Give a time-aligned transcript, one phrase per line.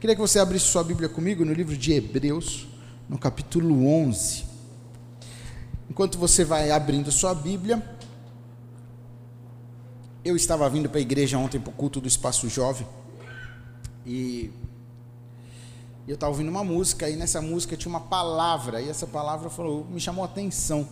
[0.00, 2.68] Queria que você abrisse sua Bíblia comigo no livro de Hebreus,
[3.08, 4.44] no capítulo 11.
[5.90, 7.82] Enquanto você vai abrindo sua Bíblia,
[10.24, 12.86] eu estava vindo para a igreja ontem para o culto do Espaço Jovem
[14.06, 14.52] e
[16.06, 19.84] eu estava ouvindo uma música e nessa música tinha uma palavra e essa palavra falou,
[19.84, 20.88] me chamou a atenção.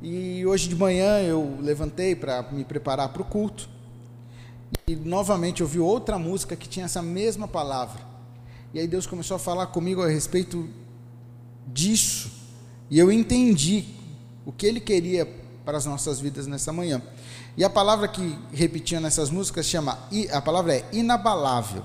[0.00, 3.68] E hoje de manhã eu levantei para me preparar para o culto
[4.86, 8.00] e novamente ouvi outra música que tinha essa mesma palavra.
[8.72, 10.68] E aí Deus começou a falar comigo a respeito
[11.66, 12.30] disso.
[12.90, 13.84] E eu entendi
[14.44, 15.26] o que Ele queria
[15.64, 17.02] para as nossas vidas nessa manhã.
[17.56, 19.98] E a palavra que repetia nessas músicas chama,
[20.32, 21.84] a palavra é inabalável.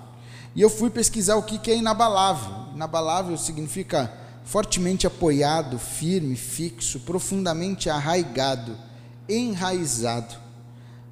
[0.55, 2.73] E eu fui pesquisar o que é inabalável.
[2.73, 4.11] Inabalável significa
[4.43, 8.77] fortemente apoiado, firme, fixo, profundamente arraigado,
[9.27, 10.42] enraizado.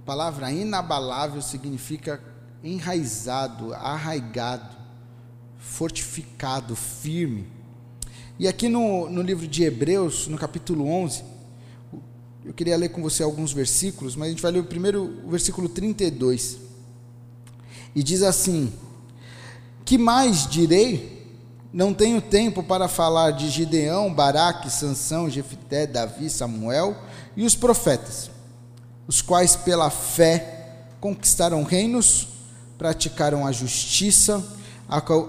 [0.01, 2.19] A palavra inabalável significa
[2.63, 4.75] enraizado, arraigado,
[5.59, 7.47] fortificado, firme.
[8.39, 11.23] E aqui no, no livro de Hebreus, no capítulo 11,
[12.43, 15.30] eu queria ler com você alguns versículos, mas a gente vai ler o primeiro, o
[15.30, 16.58] versículo 32.
[17.93, 18.73] E diz assim:
[19.86, 21.30] Que mais direi?
[21.71, 26.97] Não tenho tempo para falar de Gideão, Baraque, Sansão, Jefité, Davi, Samuel
[27.38, 28.31] e os profetas
[29.12, 32.30] os quais pela fé conquistaram reinos,
[32.78, 34.42] praticaram a justiça,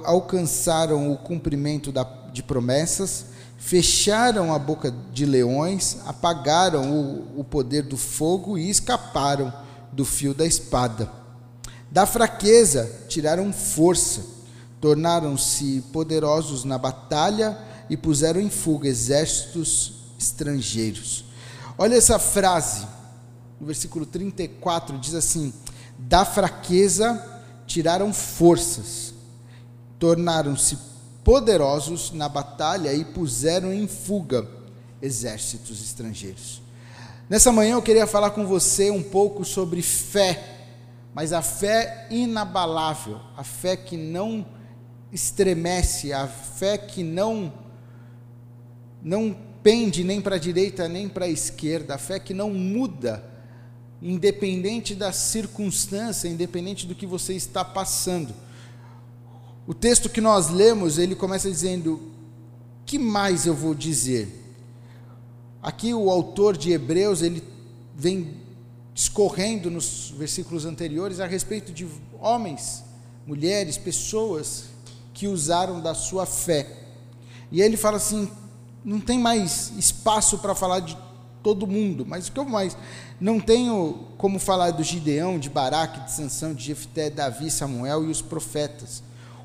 [0.05, 1.93] alcançaram o cumprimento
[2.33, 3.25] de promessas,
[3.59, 6.93] fecharam a boca de leões, apagaram
[7.37, 9.53] o, poder do fogo e escaparam
[9.91, 11.11] do fio da espada.
[11.91, 14.25] Da fraqueza tiraram força,
[14.81, 17.59] tornaram-se poderosos na batalha
[17.91, 21.25] e puseram em fuga exércitos estrangeiros.
[21.77, 22.87] Olha essa frase
[23.63, 25.55] no versículo 34, diz assim:
[25.97, 29.15] Da fraqueza tiraram forças,
[30.01, 30.77] tornaram-se
[31.23, 34.49] poderosos na batalha e puseram em fuga
[35.01, 36.61] exércitos estrangeiros.
[37.31, 40.65] Nessa manhã eu queria falar com você um pouco sobre fé,
[41.15, 44.45] mas a fé inabalável, a fé que não
[45.13, 47.53] estremece, a fé que não
[49.01, 53.31] não pende nem para a direita nem para a esquerda, a fé que não muda
[54.03, 58.35] independente da circunstância, independente do que você está passando.
[59.67, 62.03] O texto que nós lemos, ele começa dizendo:
[62.85, 64.41] "Que mais eu vou dizer?"
[65.63, 67.43] Aqui o autor de Hebreus, ele
[67.95, 68.37] vem
[68.93, 71.87] discorrendo nos versículos anteriores a respeito de
[72.21, 72.83] homens,
[73.25, 74.65] mulheres, pessoas
[75.15, 76.67] que usaram da sua fé.
[77.53, 78.29] E ele fala assim:
[78.85, 80.97] não tem mais espaço para falar de
[81.43, 82.77] todo mundo, mas o que eu mais
[83.21, 88.11] não tenho como falar do Gideão, de Baraque, de Sansão, de Jefté, Davi, Samuel e
[88.11, 89.03] os profetas,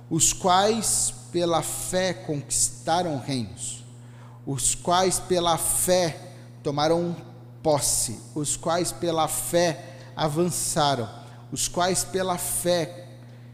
[0.09, 3.84] os quais pela fé conquistaram reinos,
[4.46, 6.18] os quais pela fé
[6.63, 7.16] tomaram
[7.62, 11.09] posse, os quais pela fé avançaram,
[11.52, 13.08] os quais pela fé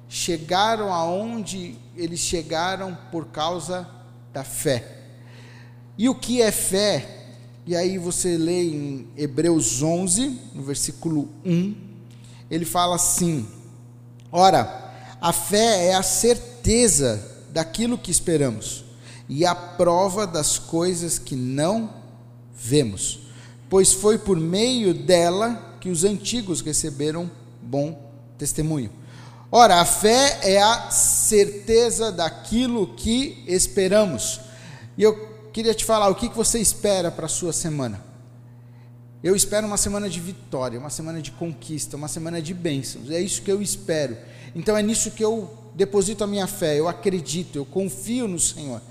[0.07, 3.87] chegaram aonde eles chegaram por causa
[4.31, 4.99] da fé.
[5.97, 7.22] E o que é fé?
[7.65, 11.73] E aí você lê em Hebreus 11, no versículo 1,
[12.51, 13.47] ele fala assim:
[14.29, 18.83] Ora, a fé é a certeza daquilo que esperamos
[19.29, 21.89] e a prova das coisas que não
[22.53, 23.19] vemos,
[23.69, 27.31] pois foi por meio dela que os antigos receberam
[27.61, 27.97] bom
[28.37, 28.91] testemunho.
[29.49, 34.41] Ora, a fé é a certeza daquilo que esperamos.
[34.97, 38.03] E eu queria te falar o que você espera para a sua semana.
[39.23, 43.11] Eu espero uma semana de vitória, uma semana de conquista, uma semana de bênçãos.
[43.11, 44.17] É isso que eu espero.
[44.55, 46.77] Então é nisso que eu deposito a minha fé.
[46.77, 48.81] Eu acredito, eu confio no Senhor.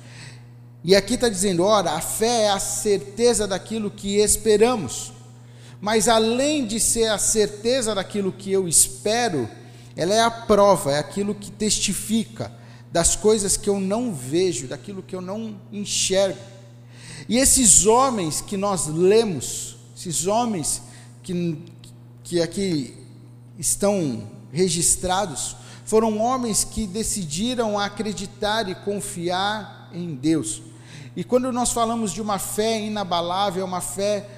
[0.84, 5.12] E aqui está dizendo: ora, a fé é a certeza daquilo que esperamos.
[5.80, 9.48] Mas além de ser a certeza daquilo que eu espero,
[9.96, 12.61] ela é a prova, é aquilo que testifica
[12.92, 16.38] das coisas que eu não vejo, daquilo que eu não enxergo.
[17.28, 20.82] E esses homens que nós lemos, esses homens
[21.22, 21.58] que,
[22.22, 22.94] que aqui
[23.58, 25.56] estão registrados,
[25.86, 30.62] foram homens que decidiram acreditar e confiar em Deus.
[31.16, 34.28] E quando nós falamos de uma fé inabalável, uma fé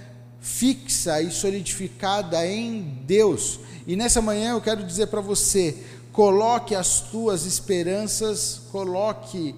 [0.40, 5.76] fixa e solidificada em Deus, e nessa manhã eu quero dizer para você:
[6.14, 9.52] coloque as tuas esperanças, coloque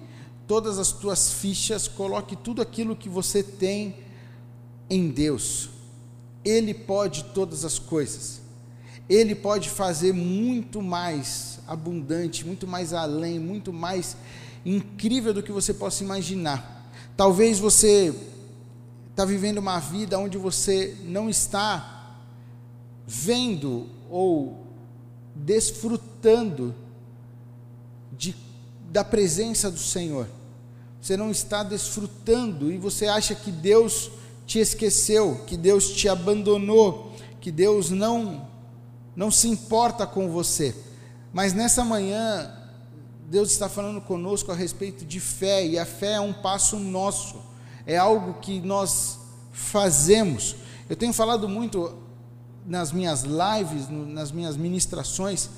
[0.47, 3.95] todas as tuas fichas, coloque tudo aquilo que você tem
[4.89, 5.69] em Deus.
[6.43, 8.41] Ele pode todas as coisas.
[9.07, 14.17] Ele pode fazer muito mais abundante, muito mais além, muito mais
[14.65, 16.89] incrível do que você possa imaginar.
[17.15, 18.15] Talvez você
[19.11, 22.15] está vivendo uma vida onde você não está
[23.05, 24.65] vendo ou
[25.35, 26.16] desfrutando
[28.17, 28.35] de,
[28.89, 30.27] da presença do Senhor.
[31.01, 34.11] Você não está desfrutando e você acha que Deus
[34.45, 38.47] te esqueceu, que Deus te abandonou, que Deus não
[39.15, 40.75] não se importa com você.
[41.33, 42.53] Mas nessa manhã
[43.29, 47.41] Deus está falando conosco a respeito de fé e a fé é um passo nosso.
[47.85, 49.19] É algo que nós
[49.51, 50.55] fazemos.
[50.89, 51.95] Eu tenho falado muito
[52.65, 55.49] nas minhas lives, nas minhas ministrações,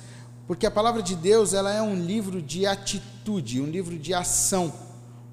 [0.50, 4.72] porque a palavra de Deus, ela é um livro de atitude, um livro de ação,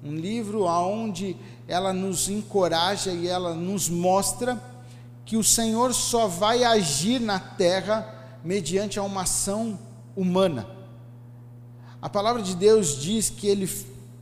[0.00, 1.36] um livro aonde
[1.66, 4.62] ela nos encoraja e ela nos mostra
[5.24, 9.76] que o Senhor só vai agir na terra mediante a uma ação
[10.14, 10.68] humana.
[12.00, 13.68] A palavra de Deus diz que ele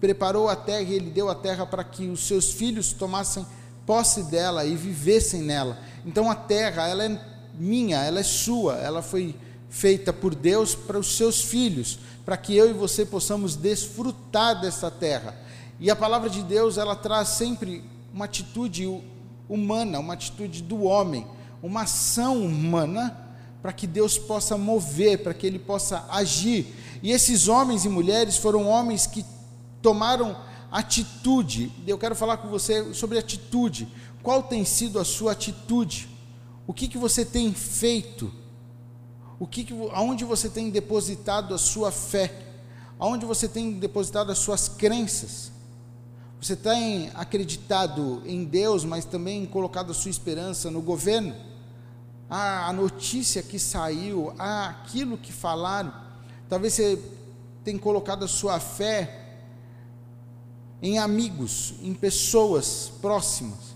[0.00, 3.44] preparou a terra e ele deu a terra para que os seus filhos tomassem
[3.84, 5.78] posse dela e vivessem nela.
[6.06, 7.20] Então a terra, ela é
[7.52, 9.36] minha, ela é sua, ela foi
[9.68, 14.90] feita por Deus para os seus filhos, para que eu e você possamos desfrutar dessa
[14.90, 15.34] terra.
[15.78, 19.02] E a palavra de Deus, ela traz sempre uma atitude
[19.48, 21.26] humana, uma atitude do homem,
[21.62, 23.24] uma ação humana,
[23.60, 26.74] para que Deus possa mover, para que Ele possa agir.
[27.02, 29.24] E esses homens e mulheres foram homens que
[29.82, 30.36] tomaram
[30.70, 31.72] atitude.
[31.86, 33.88] Eu quero falar com você sobre atitude.
[34.22, 36.08] Qual tem sido a sua atitude?
[36.66, 38.32] O que, que você tem feito?
[39.38, 42.32] O que, aonde você tem depositado a sua fé?
[42.98, 45.52] Aonde você tem depositado as suas crenças?
[46.40, 51.34] Você tem acreditado em Deus, mas também colocado a sua esperança no governo?
[52.30, 55.92] A, a notícia que saiu, a, aquilo que falaram.
[56.48, 57.02] Talvez você
[57.62, 59.26] tenha colocado a sua fé
[60.80, 63.75] em amigos, em pessoas próximas.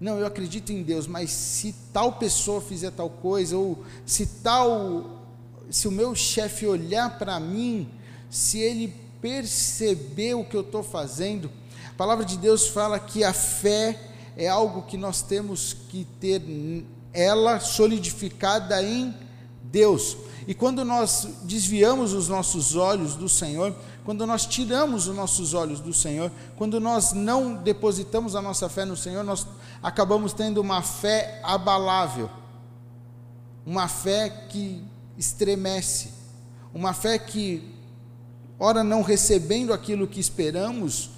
[0.00, 5.22] Não, eu acredito em Deus, mas se tal pessoa fizer tal coisa, ou se tal,
[5.70, 7.88] se o meu chefe olhar para mim,
[8.28, 11.50] se ele perceber o que eu estou fazendo,
[11.88, 13.98] a palavra de Deus fala que a fé
[14.36, 16.42] é algo que nós temos que ter
[17.12, 19.14] ela solidificada em
[19.62, 20.16] Deus.
[20.46, 25.80] E quando nós desviamos os nossos olhos do Senhor, quando nós tiramos os nossos olhos
[25.80, 29.46] do Senhor, quando nós não depositamos a nossa fé no Senhor, nós
[29.82, 32.28] acabamos tendo uma fé abalável,
[33.64, 34.84] uma fé que
[35.16, 36.12] estremece,
[36.74, 37.74] uma fé que,
[38.58, 41.10] ora não recebendo aquilo que esperamos,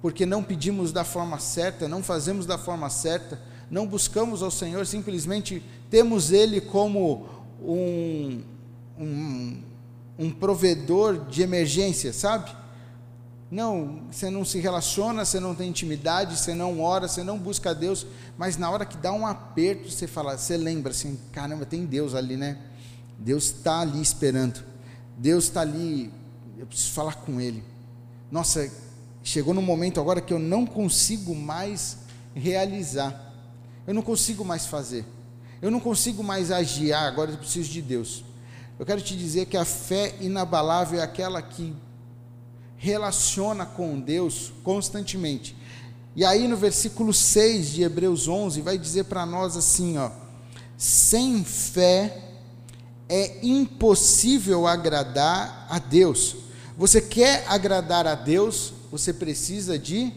[0.00, 4.86] porque não pedimos da forma certa, não fazemos da forma certa, não buscamos ao Senhor,
[4.86, 5.60] simplesmente
[5.90, 7.26] temos Ele como
[7.60, 8.42] um,
[8.98, 9.62] um,
[10.18, 12.54] um provedor de emergência, sabe?
[13.50, 17.70] Não, você não se relaciona, você não tem intimidade, você não ora, você não busca
[17.70, 18.06] a Deus,
[18.38, 22.14] mas na hora que dá um aperto, você fala, você lembra assim, caramba, tem Deus
[22.14, 22.56] ali, né?
[23.18, 24.64] Deus está ali esperando.
[25.18, 26.10] Deus está ali,
[26.58, 27.62] eu preciso falar com Ele.
[28.30, 28.70] Nossa,
[29.22, 31.98] chegou no momento agora que eu não consigo mais
[32.34, 33.34] realizar,
[33.86, 35.04] eu não consigo mais fazer,
[35.60, 38.24] eu não consigo mais agir, ah, agora eu preciso de Deus.
[38.78, 41.74] Eu quero te dizer que a fé inabalável é aquela que
[42.76, 45.56] relaciona com Deus constantemente.
[46.16, 50.10] E aí no versículo 6 de Hebreus 11 vai dizer para nós assim, ó:
[50.76, 52.18] sem fé
[53.08, 56.36] é impossível agradar a Deus.
[56.76, 60.12] Você quer agradar a Deus, você precisa de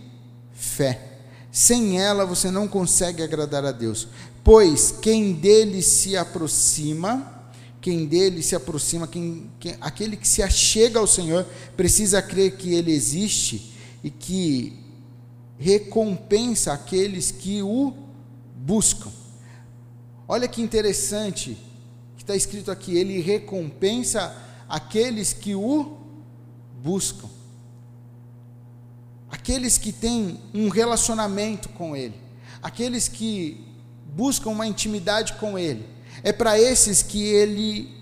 [0.53, 1.19] fé.
[1.51, 4.07] Sem ela você não consegue agradar a Deus,
[4.43, 7.35] pois quem dele se aproxima,
[7.86, 11.46] quem dele se aproxima, quem, quem, aquele que se achega ao Senhor,
[11.77, 14.74] precisa crer que ele existe e que
[15.60, 17.94] recompensa aqueles que o
[18.56, 19.12] buscam.
[20.27, 21.56] Olha que interessante
[22.18, 24.36] que está escrito aqui: ele recompensa
[24.68, 25.96] aqueles que o
[26.82, 27.30] buscam
[29.30, 32.15] aqueles que têm um relacionamento com Ele,
[32.63, 33.63] aqueles que
[34.15, 35.94] buscam uma intimidade com Ele.
[36.24, 37.93] É para esses que Ele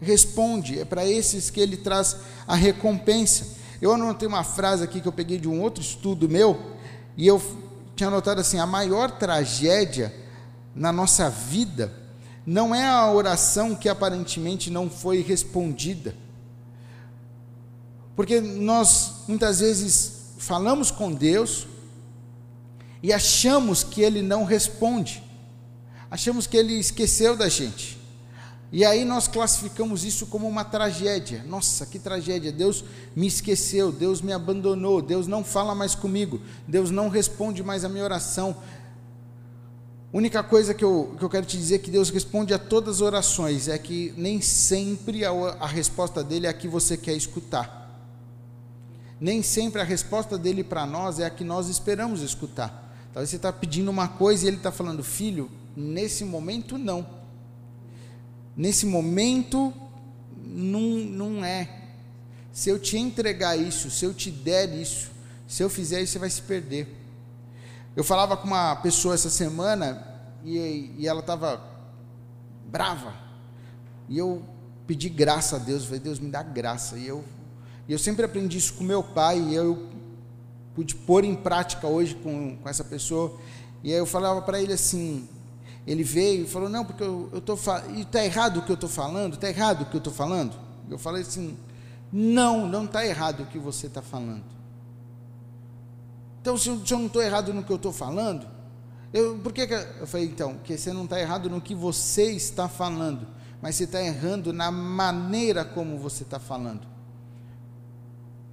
[0.00, 3.46] responde, é para esses que Ele traz a recompensa.
[3.80, 6.60] Eu anotei uma frase aqui que eu peguei de um outro estudo meu,
[7.16, 7.40] e eu
[7.96, 10.14] tinha anotado assim: a maior tragédia
[10.74, 11.92] na nossa vida
[12.44, 16.14] não é a oração que aparentemente não foi respondida.
[18.16, 21.66] Porque nós muitas vezes falamos com Deus
[23.02, 25.22] e achamos que Ele não responde,
[26.12, 27.98] achamos que Ele esqueceu da gente,
[28.70, 31.42] E aí nós classificamos isso como uma tragédia.
[31.46, 32.50] Nossa, que tragédia!
[32.50, 37.84] Deus me esqueceu, Deus me abandonou, Deus não fala mais comigo, Deus não responde mais
[37.84, 38.56] a minha oração.
[40.10, 42.96] Única coisa que eu, que eu quero te dizer é que Deus responde a todas
[42.96, 47.14] as orações, é que nem sempre a, a resposta dele é a que você quer
[47.14, 47.90] escutar.
[49.18, 52.94] Nem sempre a resposta dele para nós é a que nós esperamos escutar.
[53.12, 57.22] Talvez você está pedindo uma coisa e ele está falando, filho, nesse momento não
[58.56, 59.72] Nesse momento,
[60.36, 61.68] não, não é.
[62.52, 65.10] Se eu te entregar isso, se eu te der isso,
[65.48, 66.86] se eu fizer isso, você vai se perder.
[67.96, 70.06] Eu falava com uma pessoa essa semana
[70.44, 71.62] e, e ela estava
[72.66, 73.14] brava.
[74.08, 74.42] E eu
[74.86, 76.98] pedi graça a Deus, falei, Deus me dá graça.
[76.98, 77.24] E eu,
[77.88, 79.88] e eu sempre aprendi isso com meu pai e eu
[80.74, 83.38] pude pôr em prática hoje com, com essa pessoa.
[83.82, 85.26] E aí eu falava para ele assim:
[85.86, 87.98] ele veio e falou: Não, porque eu estou falando.
[87.98, 89.34] Está errado o que eu estou falando?
[89.34, 90.54] Está errado o que eu estou falando?
[90.88, 91.56] Eu falei assim:
[92.12, 94.44] Não, não está errado o que você está falando.
[96.40, 98.46] Então, se eu, se eu não estou errado no que eu estou falando,
[99.12, 100.54] eu, por que, que eu falei então?
[100.54, 103.26] Porque você não está errado no que você está falando,
[103.60, 106.86] mas você está errando na maneira como você está falando.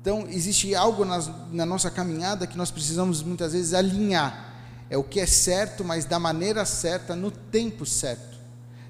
[0.01, 4.48] Então, existe algo nas, na nossa caminhada que nós precisamos muitas vezes alinhar
[4.89, 8.39] é o que é certo, mas da maneira certa, no tempo certo.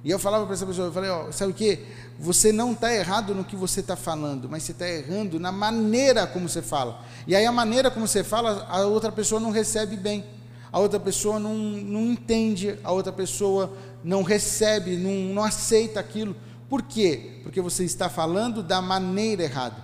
[0.03, 1.79] E eu falava para essa pessoa, eu falei, sabe o que?
[2.18, 6.25] Você não está errado no que você está falando, mas você está errando na maneira
[6.25, 7.01] como você fala.
[7.27, 10.24] E aí a maneira como você fala, a outra pessoa não recebe bem.
[10.72, 16.36] A outra pessoa não, não entende, a outra pessoa não recebe, não, não aceita aquilo.
[16.70, 17.39] Por quê?
[17.44, 19.84] Porque você está falando da maneira errada.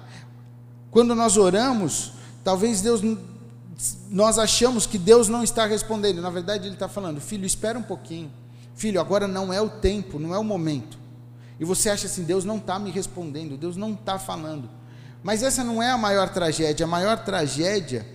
[0.92, 3.02] Quando nós oramos, talvez Deus
[4.10, 6.22] nós achamos que Deus não está respondendo.
[6.22, 8.32] Na verdade, Ele está falando, filho, espera um pouquinho.
[8.74, 10.98] Filho, agora não é o tempo, não é o momento.
[11.60, 14.70] E você acha assim, Deus não está me respondendo, Deus não está falando.
[15.24, 16.86] Mas essa não é a maior tragédia.
[16.86, 18.06] A maior tragédia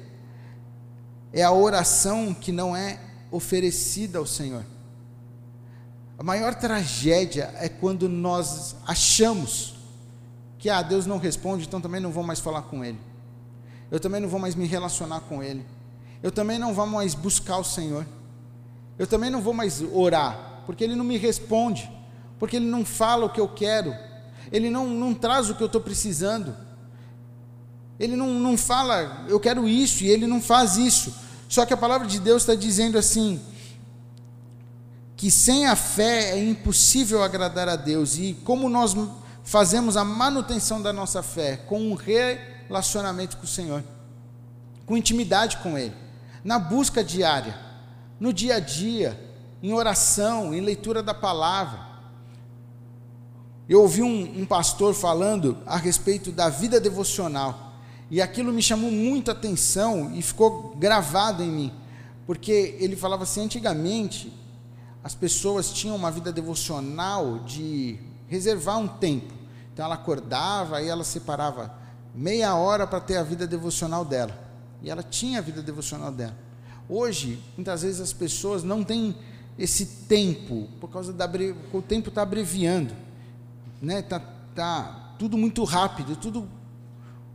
[1.33, 3.01] é a oração que não é
[3.31, 4.65] oferecida ao Senhor.
[6.19, 9.75] A maior tragédia é quando nós achamos
[10.59, 13.10] que ah, Deus não responde, então também não vou mais falar com Ele
[13.91, 15.65] eu também não vou mais me relacionar com Ele,
[16.23, 18.07] eu também não vou mais buscar o Senhor,
[18.99, 21.91] eu também não vou mais orar, porque Ele não me responde,
[22.39, 23.95] porque Ele não fala o que eu quero,
[24.53, 26.55] Ele não, não traz o que eu estou precisando,
[27.99, 31.15] Ele não, não fala, eu quero isso, e Ele não faz isso.
[31.49, 33.41] Só que a palavra de Deus está dizendo assim:
[35.17, 38.97] que sem a fé é impossível agradar a Deus, e como nós
[39.43, 41.57] fazemos a manutenção da nossa fé?
[41.57, 42.39] Com um rei
[42.71, 43.83] relacionamento com o Senhor,
[44.87, 45.95] com intimidade com Ele,
[46.45, 47.59] na busca diária,
[48.21, 49.19] no dia a dia,
[49.61, 51.81] em oração, em leitura da palavra.
[53.69, 57.73] Eu ouvi um, um pastor falando a respeito da vida devocional,
[58.09, 61.73] e aquilo me chamou muita atenção e ficou gravado em mim,
[62.25, 64.33] porque ele falava assim: antigamente
[65.03, 67.99] as pessoas tinham uma vida devocional de
[68.29, 69.35] reservar um tempo.
[69.73, 71.80] Então ela acordava, e ela separava
[72.15, 74.37] meia hora para ter a vida devocional dela.
[74.83, 76.37] E ela tinha a vida devocional dela.
[76.89, 79.15] Hoje, muitas vezes as pessoas não têm
[79.59, 81.29] esse tempo, por causa da
[81.73, 82.95] o tempo está abreviando,
[83.81, 84.03] né?
[84.03, 84.21] Tá,
[84.55, 86.49] tá tudo muito rápido, tudo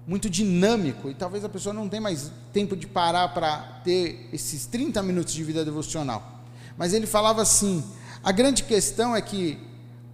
[0.08, 4.65] muito dinâmico, e talvez a pessoa não tenha mais tempo de parar para ter esses
[4.65, 6.41] 30 minutos de vida devocional.
[6.77, 7.84] Mas ele falava assim:
[8.24, 9.60] a grande questão é que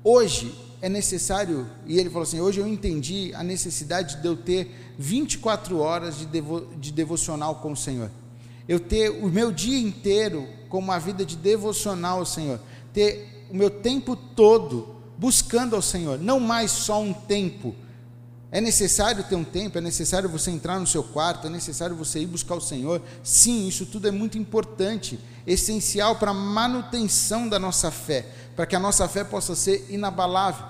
[0.04, 4.94] hoje é necessário, e ele falou assim: hoje eu entendi a necessidade de eu ter
[4.98, 8.10] 24 horas de, devo, de devocional com o Senhor.
[8.68, 12.60] Eu ter o meu dia inteiro como uma vida de devocional ao Senhor.
[12.94, 17.76] Ter o meu tempo todo buscando ao Senhor, não mais só um tempo.
[18.52, 22.20] É necessário ter um tempo, é necessário você entrar no seu quarto, é necessário você
[22.20, 23.02] ir buscar o Senhor.
[23.24, 28.26] Sim, isso tudo é muito importante, essencial para a manutenção da nossa fé,
[28.62, 30.64] para que a nossa fé possa ser inabalável.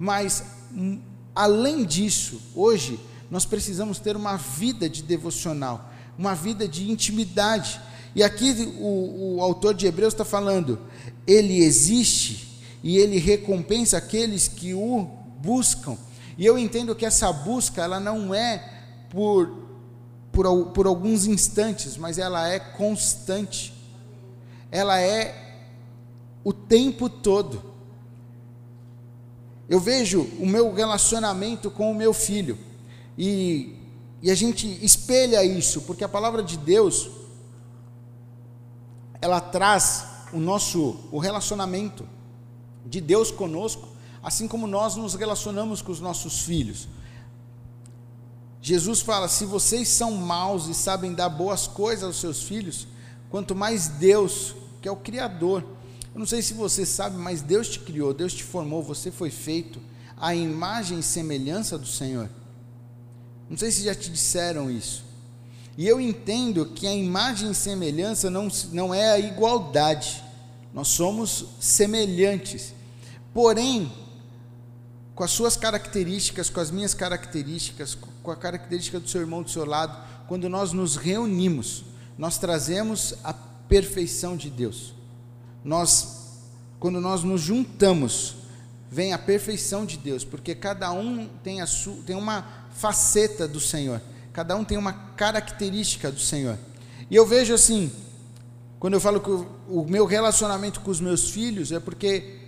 [0.00, 0.42] Mas,
[0.74, 1.00] hum,
[1.32, 2.98] além disso, hoje,
[3.30, 5.88] nós precisamos ter uma vida de devocional,
[6.18, 7.80] uma vida de intimidade.
[8.16, 8.50] E aqui
[8.80, 10.76] o, o autor de Hebreus está falando,
[11.24, 15.96] ele existe e ele recompensa aqueles que o buscam.
[16.36, 18.60] E eu entendo que essa busca, ela não é
[19.08, 19.68] por,
[20.32, 23.72] por, por alguns instantes, mas ela é constante.
[24.68, 25.45] Ela é
[26.46, 27.60] o tempo todo.
[29.68, 32.56] Eu vejo o meu relacionamento com o meu filho
[33.18, 33.74] e,
[34.22, 37.10] e a gente espelha isso, porque a palavra de Deus
[39.20, 42.08] ela traz o nosso o relacionamento
[42.84, 43.88] de Deus conosco
[44.22, 46.86] assim como nós nos relacionamos com os nossos filhos.
[48.62, 52.86] Jesus fala: se vocês são maus e sabem dar boas coisas aos seus filhos,
[53.30, 55.74] quanto mais Deus, que é o Criador.
[56.16, 59.28] Eu não sei se você sabe, mas Deus te criou, Deus te formou, você foi
[59.28, 59.78] feito
[60.16, 62.30] à imagem e semelhança do Senhor.
[63.50, 65.04] Não sei se já te disseram isso.
[65.76, 70.24] E eu entendo que a imagem e semelhança não, não é a igualdade.
[70.72, 72.72] Nós somos semelhantes.
[73.34, 73.92] Porém,
[75.14, 79.50] com as suas características, com as minhas características, com a característica do seu irmão do
[79.50, 81.84] seu lado, quando nós nos reunimos,
[82.16, 84.95] nós trazemos a perfeição de Deus.
[85.66, 86.38] Nós,
[86.78, 88.36] quando nós nos juntamos,
[88.88, 93.58] vem a perfeição de Deus, porque cada um tem, a sua, tem uma faceta do
[93.58, 94.00] Senhor,
[94.32, 96.56] cada um tem uma característica do Senhor.
[97.10, 97.90] E eu vejo assim,
[98.78, 102.38] quando eu falo que o, o meu relacionamento com os meus filhos é porque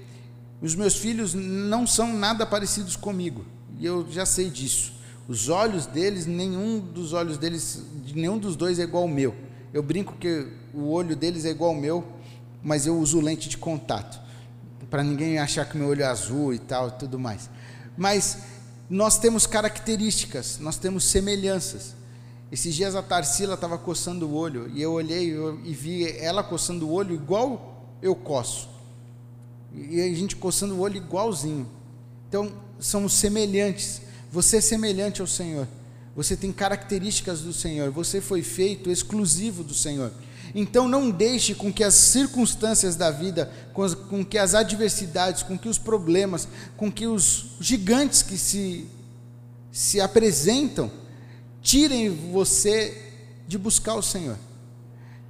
[0.62, 3.44] os meus filhos não são nada parecidos comigo,
[3.80, 4.92] e eu já sei disso.
[5.26, 7.82] Os olhos deles, nenhum dos olhos deles,
[8.14, 9.34] nenhum dos dois é igual ao meu.
[9.74, 12.06] Eu brinco que o olho deles é igual ao meu,
[12.68, 14.20] mas eu uso lente de contato,
[14.90, 17.48] para ninguém achar que meu olho é azul e tal, tudo mais.
[17.96, 18.40] Mas
[18.90, 21.94] nós temos características, nós temos semelhanças.
[22.52, 25.34] Esses dias a Tarsila estava coçando o olho e eu olhei
[25.64, 28.68] e vi ela coçando o olho igual eu coço.
[29.74, 31.66] E a gente coçando o olho igualzinho.
[32.28, 34.02] Então, somos semelhantes.
[34.30, 35.66] Você é semelhante ao Senhor.
[36.14, 40.12] Você tem características do Senhor, você foi feito exclusivo do Senhor.
[40.54, 45.42] Então não deixe com que as circunstâncias da vida, com, as, com que as adversidades,
[45.42, 48.86] com que os problemas, com que os gigantes que se,
[49.70, 50.90] se apresentam,
[51.62, 53.12] tirem você
[53.46, 54.38] de buscar o Senhor.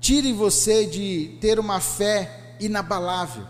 [0.00, 3.46] Tirem você de ter uma fé inabalável.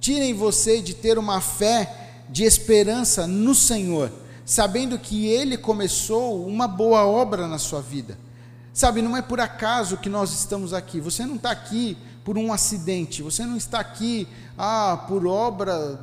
[0.00, 4.10] Tirem você de ter uma fé de esperança no Senhor
[4.50, 8.18] sabendo que Ele começou uma boa obra na sua vida.
[8.72, 11.00] Sabe, não é por acaso que nós estamos aqui.
[11.00, 13.22] Você não está aqui por um acidente.
[13.22, 16.00] Você não está aqui, ah, por obra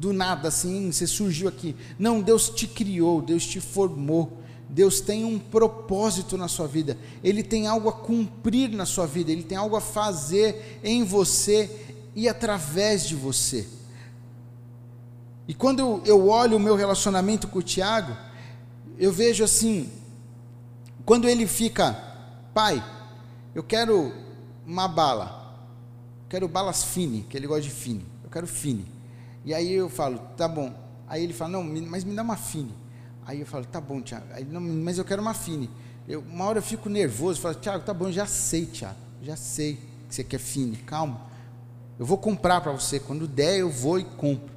[0.00, 1.76] do nada, assim, você surgiu aqui.
[1.98, 4.38] Não, Deus te criou, Deus te formou.
[4.66, 6.96] Deus tem um propósito na sua vida.
[7.22, 9.30] Ele tem algo a cumprir na sua vida.
[9.30, 13.68] Ele tem algo a fazer em você e através de você.
[15.46, 18.16] E quando eu olho o meu relacionamento com o Tiago,
[18.96, 19.90] eu vejo assim,
[21.04, 21.92] quando ele fica,
[22.54, 22.82] pai,
[23.54, 24.12] eu quero
[24.66, 25.66] uma bala,
[26.28, 28.86] quero balas fine, que ele gosta de fine, eu quero fine.
[29.44, 30.72] E aí eu falo, tá bom.
[31.08, 32.74] Aí ele fala, não, mas me dá uma fine.
[33.26, 34.26] Aí eu falo, tá bom, Tiago,
[34.60, 35.70] mas eu quero uma fine.
[36.08, 39.78] Eu, uma hora eu fico nervoso, falo, Tiago, tá bom, já sei, Tiago, já sei
[40.08, 41.20] que você quer fine, calma.
[41.98, 44.54] Eu vou comprar para você, quando der eu vou e compro.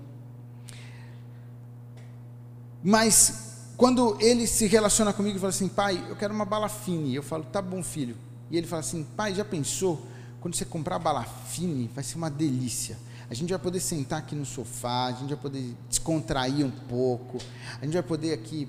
[2.84, 7.16] Mas quando ele se relaciona comigo e fala assim, pai, eu quero uma bala fine,
[7.16, 8.16] eu falo, tá bom, filho.
[8.52, 10.06] E ele fala assim, pai, já pensou?
[10.40, 12.98] Quando você comprar bala fine, vai ser uma delícia.
[13.30, 17.38] A gente vai poder sentar aqui no sofá, a gente vai poder descontrair um pouco,
[17.82, 18.68] a gente vai poder aqui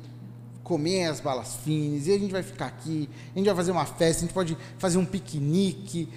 [0.62, 3.84] comer as balas finas, e a gente vai ficar aqui, a gente vai fazer uma
[3.84, 6.08] festa, a gente pode fazer um piquenique.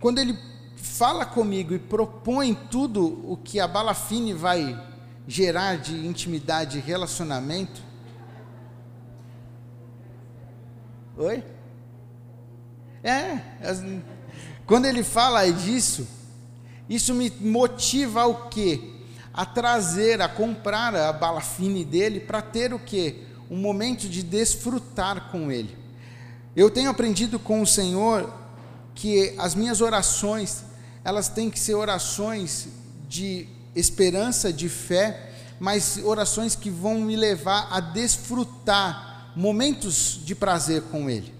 [0.00, 0.38] Quando ele
[0.76, 4.89] fala comigo e propõe tudo o que a bala fine vai
[5.30, 7.80] gerar de intimidade e relacionamento?
[11.16, 11.44] Oi?
[13.04, 13.38] É,
[14.66, 16.04] quando ele fala disso,
[16.88, 18.82] isso me motiva ao quê?
[19.32, 23.22] A trazer, a comprar a bala fine dele para ter o quê?
[23.48, 25.78] Um momento de desfrutar com ele.
[26.56, 28.34] Eu tenho aprendido com o Senhor
[28.96, 30.64] que as minhas orações,
[31.04, 32.66] elas têm que ser orações
[33.08, 40.82] de esperança, de fé, mas orações que vão me levar a desfrutar momentos de prazer
[40.82, 41.32] com Ele,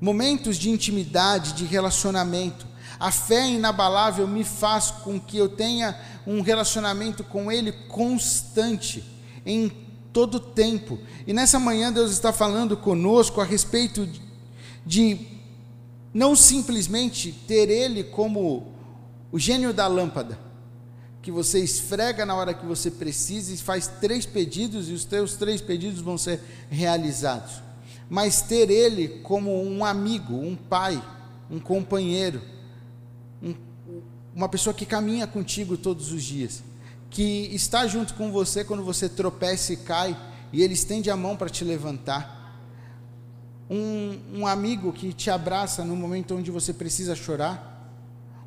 [0.00, 2.66] momentos de intimidade, de relacionamento.
[3.00, 9.04] A fé inabalável me faz com que eu tenha um relacionamento com Ele constante,
[9.46, 9.70] em
[10.12, 10.98] todo tempo.
[11.26, 14.08] E nessa manhã Deus está falando conosco a respeito
[14.84, 15.26] de,
[16.12, 18.72] não simplesmente ter Ele como
[19.30, 20.38] o gênio da lâmpada,
[21.28, 25.34] que você esfrega na hora que você precisa e faz três pedidos e os teus
[25.34, 27.60] três pedidos vão ser realizados.
[28.08, 30.98] Mas ter Ele como um amigo, um pai,
[31.50, 32.40] um companheiro,
[33.42, 33.54] um,
[34.34, 36.62] uma pessoa que caminha contigo todos os dias,
[37.10, 40.18] que está junto com você quando você tropeça e cai
[40.50, 42.58] e Ele estende a mão para te levantar.
[43.68, 47.77] Um, um amigo que te abraça no momento onde você precisa chorar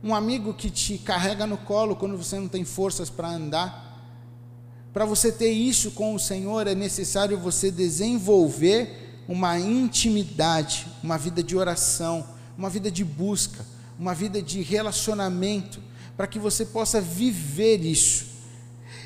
[0.04, 3.90] um amigo que te carrega no colo quando você não tem forças para andar.
[4.92, 11.44] Para você ter isso com o Senhor, é necessário você desenvolver uma intimidade, uma vida
[11.44, 12.26] de oração,
[12.58, 13.66] uma vida de busca,
[13.98, 15.80] uma vida de relacionamento,
[16.18, 18.26] para que você possa viver isso.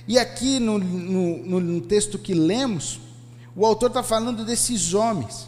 [0.08, 3.00] E aqui no, no, no texto que lemos,
[3.56, 5.48] o autor está falando desses homens.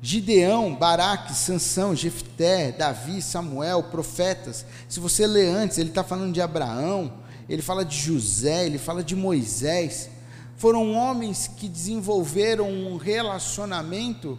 [0.00, 4.64] Gideão, Baraque, Sansão, Jefté, Davi, Samuel, profetas.
[4.88, 7.12] Se você ler antes, ele está falando de Abraão,
[7.48, 10.10] ele fala de José, ele fala de Moisés.
[10.56, 14.38] Foram homens que desenvolveram um relacionamento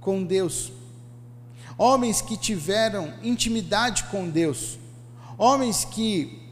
[0.00, 0.72] com Deus,
[1.76, 4.78] homens que tiveram intimidade com Deus,
[5.36, 6.42] homens que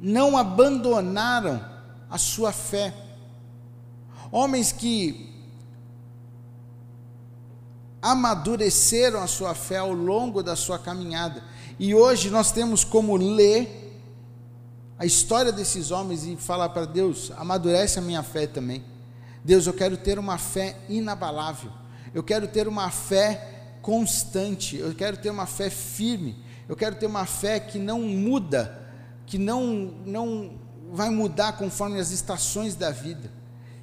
[0.00, 1.64] não abandonaram
[2.10, 2.92] a sua fé,
[4.32, 5.35] homens que
[8.10, 11.42] amadureceram a sua fé ao longo da sua caminhada.
[11.78, 14.00] E hoje nós temos como ler
[14.96, 18.84] a história desses homens e falar para Deus: amadurece a minha fé também.
[19.44, 21.70] Deus, eu quero ter uma fé inabalável.
[22.14, 24.76] Eu quero ter uma fé constante.
[24.76, 26.36] Eu quero ter uma fé firme.
[26.68, 28.86] Eu quero ter uma fé que não muda,
[29.26, 30.52] que não não
[30.92, 33.30] vai mudar conforme as estações da vida,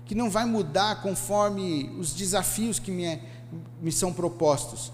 [0.05, 3.21] que não vai mudar conforme os desafios que me,
[3.91, 4.91] são propostos.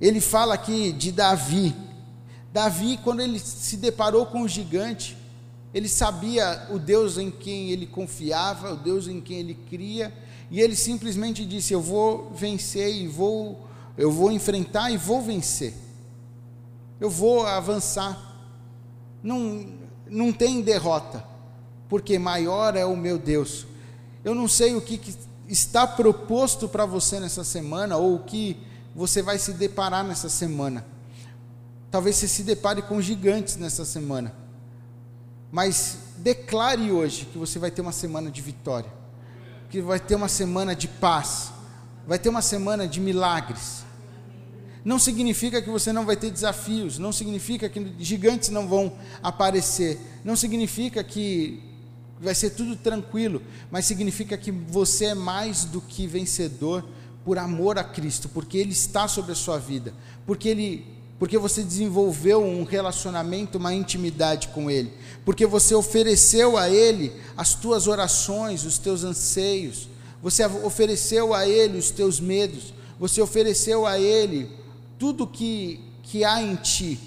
[0.00, 1.74] Ele fala aqui de Davi.
[2.52, 5.16] Davi, quando ele se deparou com o gigante,
[5.72, 10.12] ele sabia o Deus em quem ele confiava, o Deus em quem ele cria,
[10.50, 15.74] e ele simplesmente disse: "Eu vou vencer e vou eu vou enfrentar e vou vencer.
[17.00, 18.36] Eu vou avançar.
[19.22, 19.66] Não
[20.08, 21.24] não tem derrota,
[21.88, 23.66] porque maior é o meu Deus.
[24.24, 25.14] Eu não sei o que, que
[25.48, 28.56] está proposto para você nessa semana ou o que
[28.94, 30.84] você vai se deparar nessa semana.
[31.90, 34.46] Talvez você se depare com gigantes nessa semana
[35.50, 38.92] mas declare hoje que você vai ter uma semana de vitória,
[39.70, 41.52] que vai ter uma semana de paz,
[42.06, 43.84] vai ter uma semana de milagres.
[44.84, 49.98] Não significa que você não vai ter desafios, não significa que gigantes não vão aparecer,
[50.22, 51.65] não significa que
[52.20, 56.84] vai ser tudo tranquilo, mas significa que você é mais do que vencedor
[57.24, 59.92] por amor a Cristo, porque Ele está sobre a sua vida,
[60.24, 64.92] porque Ele porque você desenvolveu um relacionamento, uma intimidade com Ele,
[65.24, 69.88] porque você ofereceu a Ele as tuas orações, os teus anseios,
[70.22, 74.50] você ofereceu a Ele os teus medos, você ofereceu a Ele
[74.98, 77.00] tudo que, que há em ti.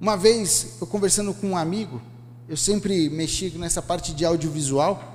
[0.00, 2.02] Uma vez, eu conversando com um amigo,
[2.48, 5.14] eu sempre mexi nessa parte de audiovisual,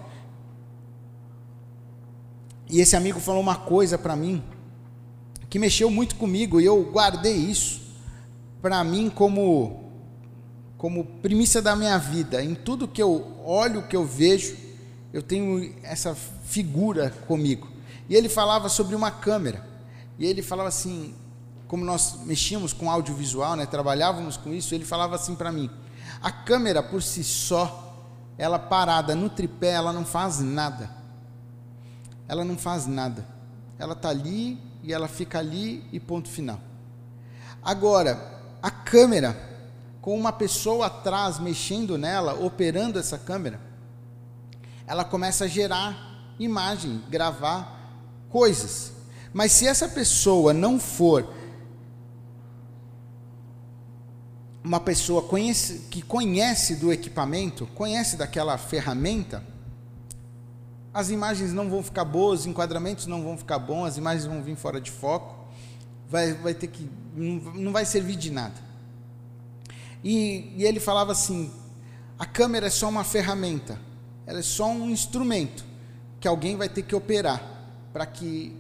[2.70, 4.44] e esse amigo falou uma coisa para mim,
[5.50, 7.82] que mexeu muito comigo e eu guardei isso
[8.62, 9.90] para mim como
[10.78, 12.42] como primícia da minha vida.
[12.42, 14.56] Em tudo que eu olho, que eu vejo,
[15.12, 17.68] eu tenho essa figura comigo.
[18.08, 19.68] E ele falava sobre uma câmera.
[20.18, 21.14] E ele falava assim,
[21.70, 25.70] como nós mexíamos com audiovisual, né, trabalhávamos com isso, ele falava assim para mim:
[26.20, 27.96] a câmera por si só,
[28.40, 30.90] ela parada no tripé, ela não faz nada.
[32.28, 33.24] Ela não faz nada.
[33.78, 36.60] Ela está ali e ela fica ali e ponto final.
[37.62, 39.38] Agora, a câmera,
[40.02, 43.62] com uma pessoa atrás mexendo nela, operando essa câmera,
[44.88, 47.94] ela começa a gerar imagem, gravar
[48.28, 48.92] coisas.
[49.32, 51.38] Mas se essa pessoa não for
[54.64, 59.44] uma pessoa conhece, que conhece do equipamento, conhece daquela ferramenta,
[60.94, 64.42] as imagens não vão ficar boas, os enquadramentos não vão ficar bons, as imagens vão
[64.42, 65.48] vir fora de foco,
[66.10, 66.90] vai, vai ter que.
[67.16, 68.56] não vai servir de nada.
[70.04, 71.52] E, e ele falava assim:
[72.18, 73.80] a câmera é só uma ferramenta,
[74.26, 75.64] ela é só um instrumento
[76.20, 77.42] que alguém vai ter que operar
[77.94, 78.56] para que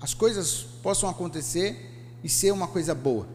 [0.00, 3.26] as coisas possam acontecer e ser uma coisa boa.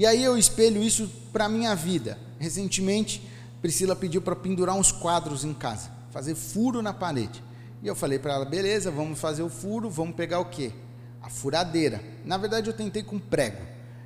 [0.00, 2.16] E aí eu espelho isso para a minha vida.
[2.38, 3.22] Recentemente,
[3.60, 7.44] Priscila pediu para pendurar uns quadros em casa, fazer furo na parede.
[7.82, 10.72] E eu falei para ela, beleza, vamos fazer o furo, vamos pegar o quê?
[11.20, 12.02] A furadeira.
[12.24, 13.60] Na verdade, eu tentei com prego.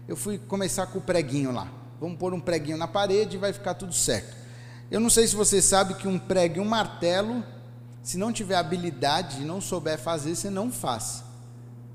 [0.09, 1.70] Eu fui começar com o preguinho lá.
[2.00, 4.35] Vamos pôr um preguinho na parede e vai ficar tudo certo.
[4.90, 7.40] Eu não sei se você sabe que um prego e um martelo,
[8.02, 11.22] se não tiver habilidade e não souber fazer, você não faz.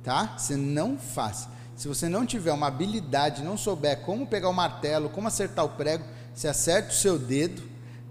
[0.05, 0.37] Tá?
[0.37, 1.49] Você não faz.
[1.79, 5.69] Se você não tiver uma habilidade, não souber como pegar o martelo, como acertar o
[5.69, 6.03] prego,
[6.35, 7.61] você acerta o seu dedo,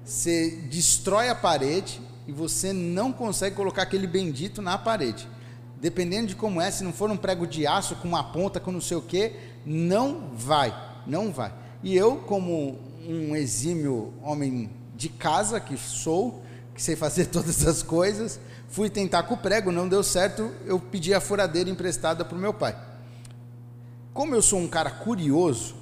[0.02, 5.28] você destrói a parede e você não consegue colocar aquele bendito na parede.
[5.78, 8.72] Dependendo de como é, se não for um prego de aço com uma ponta, com
[8.72, 9.35] não sei o que,
[9.66, 10.74] não vai,
[11.07, 11.52] não vai.
[11.83, 16.42] E eu, como um exímio homem de casa que sou,
[16.74, 20.81] que sei fazer todas as coisas, fui tentar com o prego, não deu certo, eu
[20.81, 22.88] pedi a furadeira emprestada para o meu pai.
[24.18, 25.76] Como eu sou um cara curioso,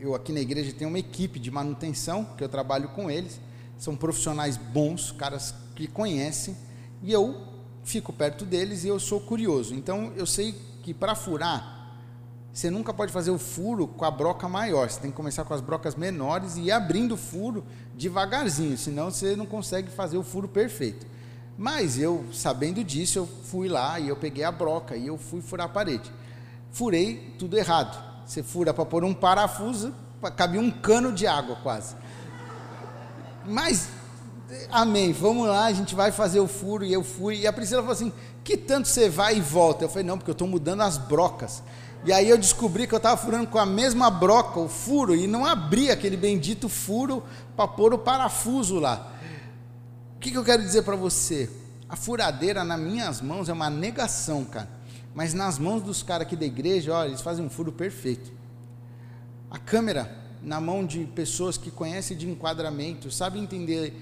[0.00, 3.38] eu aqui na igreja tenho uma equipe de manutenção, que eu trabalho com eles,
[3.76, 6.56] são profissionais bons, caras que conhecem,
[7.02, 7.38] e eu
[7.84, 9.74] fico perto deles e eu sou curioso.
[9.74, 12.00] Então eu sei que para furar,
[12.54, 15.52] você nunca pode fazer o furo com a broca maior, você tem que começar com
[15.52, 20.22] as brocas menores e ir abrindo o furo devagarzinho, senão você não consegue fazer o
[20.22, 21.06] furo perfeito.
[21.58, 25.42] Mas eu, sabendo disso, eu fui lá e eu peguei a broca e eu fui
[25.42, 26.10] furar a parede.
[26.76, 27.96] Furei tudo errado.
[28.26, 29.94] Você fura para pôr um parafuso,
[30.36, 31.96] cabia um cano de água quase.
[33.46, 33.88] Mas,
[34.70, 36.84] amém, vamos lá, a gente vai fazer o furo.
[36.84, 37.38] E eu fui.
[37.38, 38.12] E a Priscila falou assim:
[38.44, 39.86] que tanto você vai e volta?
[39.86, 41.62] Eu falei: não, porque eu estou mudando as brocas.
[42.04, 45.26] E aí eu descobri que eu estava furando com a mesma broca o furo e
[45.26, 47.24] não abria aquele bendito furo
[47.56, 49.14] para pôr o parafuso lá.
[50.14, 51.48] O que, que eu quero dizer para você?
[51.88, 54.75] A furadeira nas minhas mãos é uma negação, cara.
[55.16, 58.30] Mas nas mãos dos caras aqui da igreja, olha, eles fazem um furo perfeito.
[59.50, 63.94] A câmera na mão de pessoas que conhecem de enquadramento, sabem entender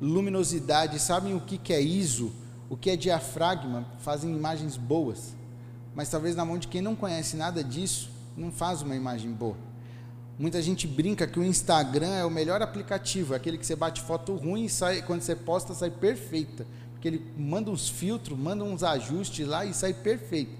[0.00, 2.32] luminosidade, sabem o que, que é ISO,
[2.68, 5.36] o que é diafragma, fazem imagens boas.
[5.94, 9.56] Mas talvez na mão de quem não conhece nada disso, não faz uma imagem boa.
[10.36, 14.02] Muita gente brinca que o Instagram é o melhor aplicativo, é aquele que você bate
[14.02, 16.66] foto ruim e sai, quando você posta sai perfeita,
[17.06, 20.52] porque ele manda uns filtros, manda uns ajustes lá e sai perfeito.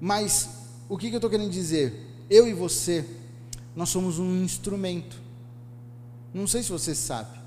[0.00, 0.48] Mas
[0.88, 2.06] o que, que eu estou querendo dizer?
[2.28, 3.06] Eu e você,
[3.74, 5.20] nós somos um instrumento.
[6.34, 7.38] Não sei se você sabe,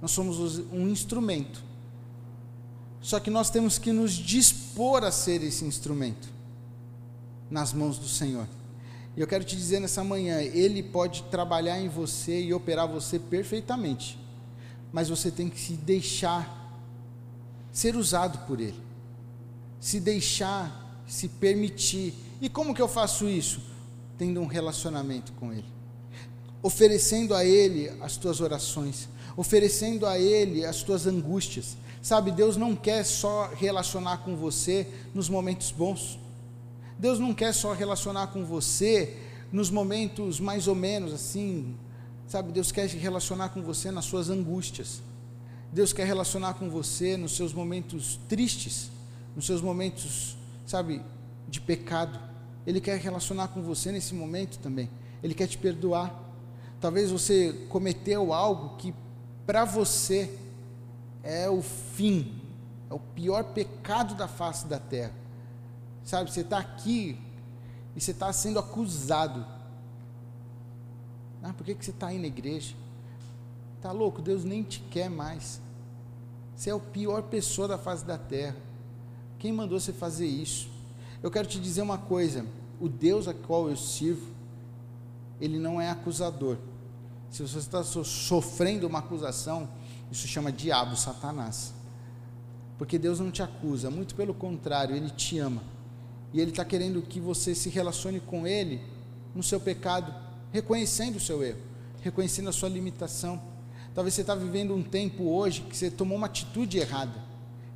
[0.00, 1.62] nós somos um instrumento.
[3.00, 6.28] Só que nós temos que nos dispor a ser esse instrumento
[7.50, 8.46] nas mãos do Senhor.
[9.16, 13.18] E eu quero te dizer nessa manhã, Ele pode trabalhar em você e operar você
[13.18, 14.16] perfeitamente,
[14.92, 16.61] mas você tem que se deixar
[17.72, 18.80] ser usado por Ele,
[19.80, 22.14] se deixar, se permitir.
[22.40, 23.60] E como que eu faço isso?
[24.18, 25.64] Tendo um relacionamento com Ele,
[26.62, 31.76] oferecendo a Ele as tuas orações, oferecendo a Ele as tuas angústias.
[32.02, 36.18] Sabe, Deus não quer só relacionar com você nos momentos bons.
[36.98, 39.16] Deus não quer só relacionar com você
[39.52, 41.76] nos momentos mais ou menos assim,
[42.26, 42.50] sabe?
[42.52, 45.00] Deus quer relacionar com você nas suas angústias.
[45.72, 48.90] Deus quer relacionar com você nos seus momentos tristes,
[49.34, 51.02] nos seus momentos, sabe,
[51.48, 52.20] de pecado.
[52.66, 54.90] Ele quer relacionar com você nesse momento também.
[55.22, 56.14] Ele quer te perdoar.
[56.78, 58.92] Talvez você cometeu algo que
[59.46, 60.38] para você
[61.22, 62.38] é o fim,
[62.90, 65.14] é o pior pecado da face da terra.
[66.04, 67.18] Sabe, você está aqui
[67.96, 69.46] e você está sendo acusado.
[71.42, 72.74] Ah, por que, que você está aí na igreja?
[73.82, 74.22] Está louco?
[74.22, 75.60] Deus nem te quer mais.
[76.54, 78.54] Você é a pior pessoa da face da terra.
[79.40, 80.68] Quem mandou você fazer isso?
[81.20, 82.46] Eu quero te dizer uma coisa:
[82.80, 84.24] o Deus a qual eu sirvo,
[85.40, 86.58] ele não é acusador.
[87.28, 89.68] Se você está sofrendo uma acusação,
[90.12, 91.74] isso chama diabo, Satanás.
[92.78, 95.60] Porque Deus não te acusa, muito pelo contrário, Ele te ama.
[96.32, 98.80] E Ele está querendo que você se relacione com Ele
[99.34, 100.14] no seu pecado,
[100.52, 101.58] reconhecendo o seu erro,
[102.00, 103.50] reconhecendo a sua limitação.
[103.94, 107.22] Talvez você está vivendo um tempo hoje que você tomou uma atitude errada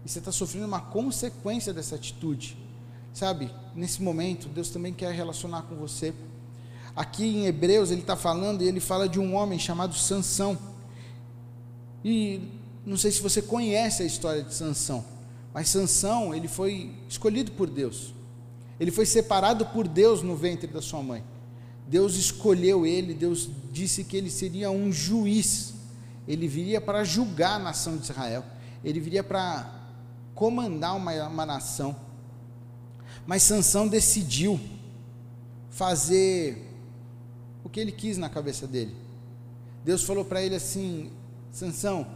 [0.05, 2.57] e você está sofrendo uma consequência dessa atitude.
[3.12, 6.14] Sabe, nesse momento, Deus também quer relacionar com você.
[6.94, 10.59] Aqui em Hebreus ele está falando e ele fala de um homem chamado Sansão.
[12.05, 12.40] E
[12.85, 15.05] não sei se você conhece a história de Sansão,
[15.52, 18.14] mas Sansão ele foi escolhido por Deus.
[18.79, 21.24] Ele foi separado por Deus no ventre da sua mãe.
[21.88, 25.75] Deus escolheu ele, Deus disse que ele seria um juiz.
[26.26, 28.44] Ele viria para julgar a nação de Israel.
[28.84, 29.72] Ele viria para
[30.34, 31.94] comandar uma, uma nação.
[33.26, 34.60] Mas Sansão decidiu
[35.70, 36.70] fazer
[37.64, 38.94] o que ele quis na cabeça dele.
[39.84, 41.12] Deus falou para ele assim:
[41.50, 42.06] Sansão,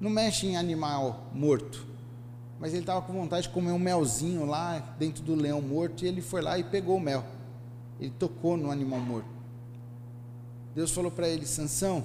[0.00, 1.88] não mexe em animal morto
[2.58, 6.08] mas ele estava com vontade de comer um melzinho lá dentro do leão morto, e
[6.08, 7.24] ele foi lá e pegou o mel.
[8.00, 9.28] Ele tocou no animal morto.
[10.74, 12.04] Deus falou para ele: Sansão,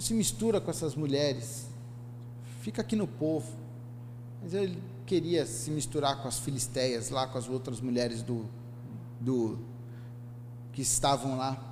[0.00, 1.66] não se mistura com essas mulheres,
[2.62, 3.52] fica aqui no povo.
[4.42, 8.46] Mas ele queria se misturar com as filisteias, lá com as outras mulheres do,
[9.20, 9.58] do
[10.72, 11.62] que estavam lá.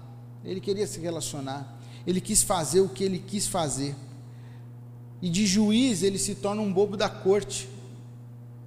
[0.45, 1.81] Ele queria se relacionar.
[2.07, 3.97] Ele quis fazer o que ele quis fazer.
[5.23, 7.67] E de juiz ele se torna um bobo da corte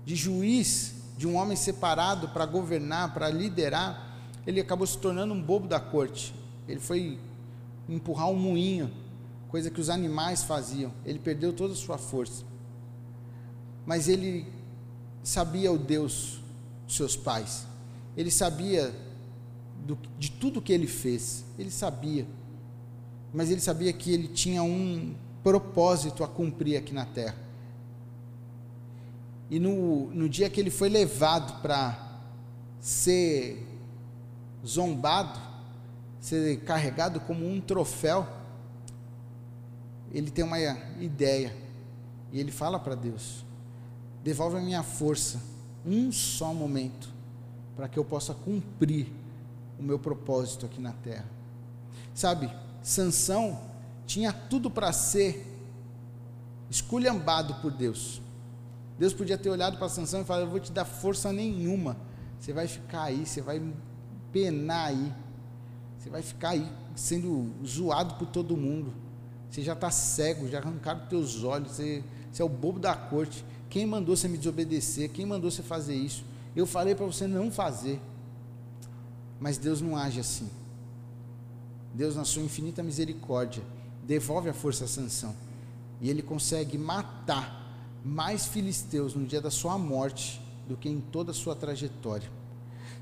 [0.04, 5.42] de juiz, de um homem separado para governar, para liderar, ele acabou se tornando um
[5.42, 6.34] bobo da corte.
[6.68, 7.20] Ele foi
[7.88, 8.92] empurrar um moinho,
[9.52, 10.94] coisa que os animais faziam.
[11.06, 12.46] Ele perdeu toda a sua força.
[13.86, 14.48] Mas ele
[15.22, 16.42] sabia o Deus
[16.88, 17.68] dos seus pais.
[18.16, 18.96] Ele sabia
[19.86, 21.44] do, de tudo que ele fez.
[21.60, 22.26] Ele sabia.
[23.34, 27.36] Mas ele sabia que ele tinha um propósito a cumprir aqui na terra.
[29.50, 32.22] E no, no dia que ele foi levado para
[32.80, 33.68] ser
[34.66, 35.38] zombado,
[36.22, 38.26] ser carregado como um troféu,
[40.14, 40.60] ele tem uma
[41.00, 41.56] ideia.
[42.32, 43.46] E ele fala para Deus:
[44.24, 45.42] devolve a minha força,
[45.86, 47.10] um só momento,
[47.76, 49.08] para que eu possa cumprir
[49.80, 51.26] o meu propósito aqui na terra.
[52.14, 53.60] Sabe, Sansão
[54.06, 55.48] tinha tudo para ser
[56.70, 58.22] esculhambado por Deus.
[58.98, 61.98] Deus podia ter olhado para Sansão e falado: Eu vou te dar força nenhuma.
[62.40, 63.62] Você vai ficar aí, você vai
[64.32, 65.14] penar aí.
[65.98, 68.94] Você vai ficar aí sendo zoado por todo mundo.
[69.52, 71.74] Você já está cego, já arrancaram teus olhos.
[71.74, 73.44] Você, você é o bobo da corte.
[73.70, 75.10] Quem mandou você me desobedecer?
[75.10, 76.24] Quem mandou você fazer isso?
[76.56, 78.00] Eu falei para você não fazer.
[79.42, 80.50] Mas Deus não age assim.
[81.94, 83.62] Deus, na sua infinita misericórdia,
[84.08, 85.36] devolve a força a Sansão.
[86.00, 87.60] E ele consegue matar
[88.06, 92.30] mais filisteus no dia da sua morte do que em toda a sua trajetória.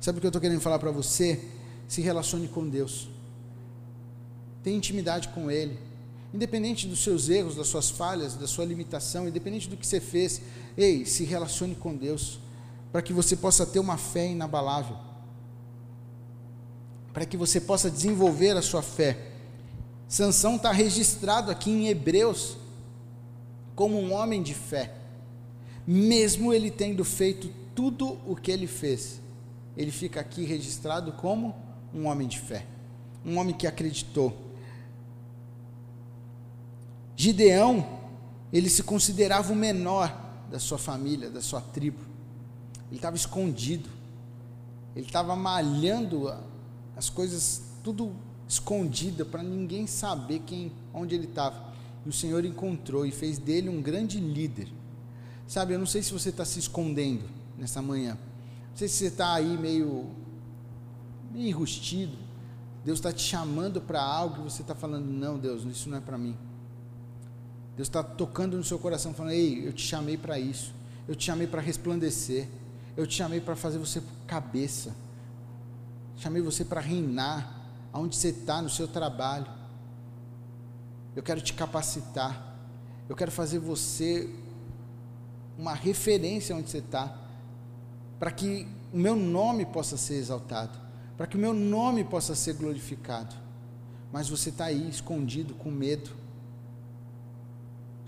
[0.02, 1.48] Sabe o que eu estou querendo falar para você?
[1.88, 3.08] Se relacione com Deus.
[4.64, 5.89] Tenha intimidade com Ele
[6.34, 10.42] independente dos seus erros, das suas falhas, da sua limitação, independente do que você fez,
[10.78, 12.40] ei, se relacione com Deus,
[12.92, 14.96] para que você possa ter uma fé inabalável,
[17.14, 19.18] para que você possa desenvolver a sua fé.
[20.08, 22.58] Sansão está registrado aqui em Hebreus
[23.76, 24.94] como um homem de fé,
[25.86, 29.20] mesmo ele tendo feito tudo o que ele fez,
[29.76, 31.56] ele fica aqui registrado como
[31.94, 32.66] um homem de fé,
[33.26, 34.49] um homem que acreditou
[37.20, 37.86] Gideão,
[38.50, 40.10] ele se considerava o menor
[40.50, 42.00] da sua família, da sua tribo.
[42.88, 43.90] Ele estava escondido.
[44.96, 46.34] Ele estava malhando
[46.96, 48.16] as coisas tudo
[48.48, 51.74] escondida para ninguém saber quem, onde ele estava.
[52.06, 54.70] E o Senhor encontrou e fez dele um grande líder.
[55.46, 57.26] Sabe, eu não sei se você está se escondendo
[57.58, 58.14] nessa manhã.
[58.70, 60.10] Não sei se você está aí meio,
[61.34, 62.18] meio enrustido.
[62.86, 66.02] Deus está te chamando para algo e você está falando, não, Deus, isso não é
[66.02, 66.38] para mim.
[67.80, 70.74] Deus está tocando no seu coração, falando: Ei, eu te chamei para isso.
[71.08, 72.46] Eu te chamei para resplandecer.
[72.98, 74.94] Eu te chamei para fazer você cabeça.
[76.18, 77.58] Chamei você para reinar.
[77.94, 79.48] Aonde você está, no seu trabalho.
[81.16, 82.54] Eu quero te capacitar.
[83.08, 84.30] Eu quero fazer você
[85.58, 87.18] uma referência onde você está.
[88.20, 90.78] Para que o meu nome possa ser exaltado.
[91.16, 93.34] Para que o meu nome possa ser glorificado.
[94.12, 96.19] Mas você está aí escondido, com medo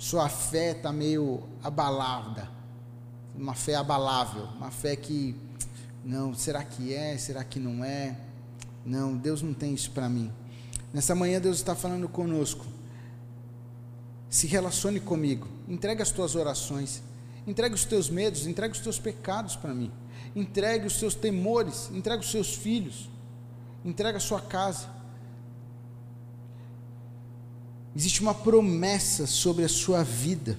[0.02, 2.50] sua fé está meio abalada,
[3.36, 5.36] uma fé abalável, uma fé que,
[6.04, 8.18] não, será que é, será que não é?
[8.84, 10.34] Não, Deus não tem isso para mim.
[10.92, 12.66] Nessa manhã Deus está falando conosco.
[14.28, 17.04] Se relacione comigo, entregue as tuas orações,
[17.46, 19.92] entregue os teus medos, entregue os teus pecados para mim,
[20.36, 23.08] entregue os seus temores, entregue os seus filhos,
[23.86, 24.88] entregue a sua casa
[27.96, 30.58] Existe uma promessa sobre a sua vida.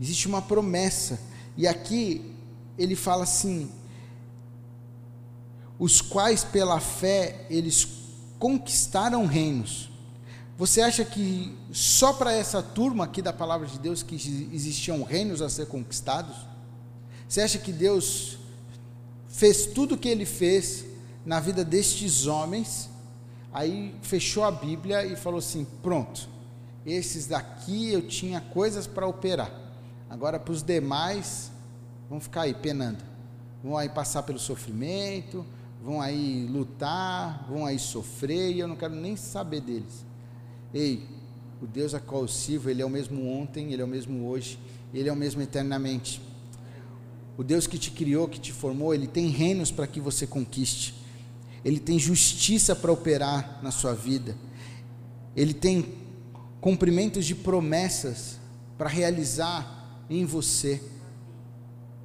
[0.00, 1.20] Existe uma promessa.
[1.56, 2.34] E aqui
[2.78, 3.70] ele fala assim:
[5.78, 7.86] os quais pela fé eles
[8.38, 9.90] conquistaram reinos.
[10.58, 14.14] Você acha que só para essa turma aqui da palavra de Deus que
[14.52, 16.34] existiam reinos a ser conquistados?
[17.28, 18.38] Você acha que Deus
[19.28, 20.86] fez tudo o que ele fez
[21.26, 22.88] na vida destes homens
[23.56, 26.28] Aí fechou a Bíblia e falou assim: pronto,
[26.84, 29.50] esses daqui eu tinha coisas para operar.
[30.10, 31.50] Agora para os demais,
[32.06, 33.02] vão ficar aí penando.
[33.64, 35.42] Vão aí passar pelo sofrimento,
[35.82, 40.04] vão aí lutar, vão aí sofrer, e eu não quero nem saber deles.
[40.74, 41.08] Ei,
[41.62, 44.28] o Deus a qual eu sirvo, Ele é o mesmo ontem, Ele é o mesmo
[44.28, 44.58] hoje,
[44.92, 46.20] Ele é o mesmo eternamente.
[47.38, 51.05] O Deus que te criou, que te formou, Ele tem reinos para que você conquiste.
[51.66, 54.36] Ele tem justiça para operar na sua vida,
[55.34, 55.96] Ele tem
[56.60, 58.38] cumprimentos de promessas
[58.78, 60.80] para realizar em você.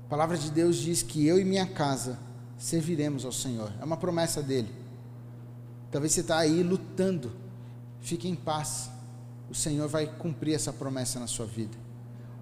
[0.07, 2.17] A palavra de Deus diz que eu e minha casa
[2.57, 4.73] serviremos ao Senhor, é uma promessa dele.
[5.91, 7.31] Talvez você está aí lutando,
[7.99, 8.89] fique em paz,
[9.47, 11.77] o Senhor vai cumprir essa promessa na sua vida.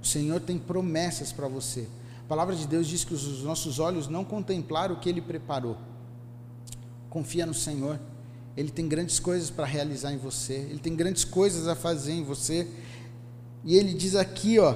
[0.02, 1.86] O Senhor tem promessas para você.
[2.22, 5.76] A palavra de Deus diz que os nossos olhos não contemplaram o que Ele preparou
[7.10, 8.00] Confia no Senhor.
[8.56, 10.54] Ele tem grandes coisas para realizar em você.
[10.54, 12.68] Ele tem grandes coisas a fazer em você.
[13.64, 14.76] E ele diz aqui, ó,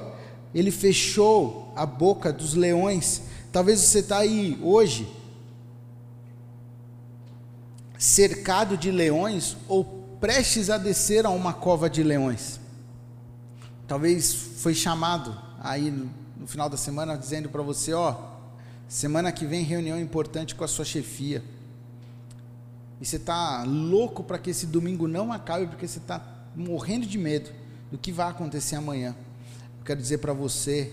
[0.54, 3.22] ele fechou a boca dos leões.
[3.52, 5.08] Talvez você está aí hoje
[7.98, 9.84] cercado de leões ou
[10.20, 12.60] prestes a descer a uma cova de leões.
[13.86, 18.16] Talvez foi chamado aí no, no final da semana dizendo para você, ó,
[18.88, 21.42] semana que vem reunião importante com a sua chefia.
[23.00, 26.22] E você está louco para que esse domingo não acabe, porque você está
[26.54, 27.50] morrendo de medo
[27.90, 29.14] do que vai acontecer amanhã.
[29.78, 30.92] Eu quero dizer para você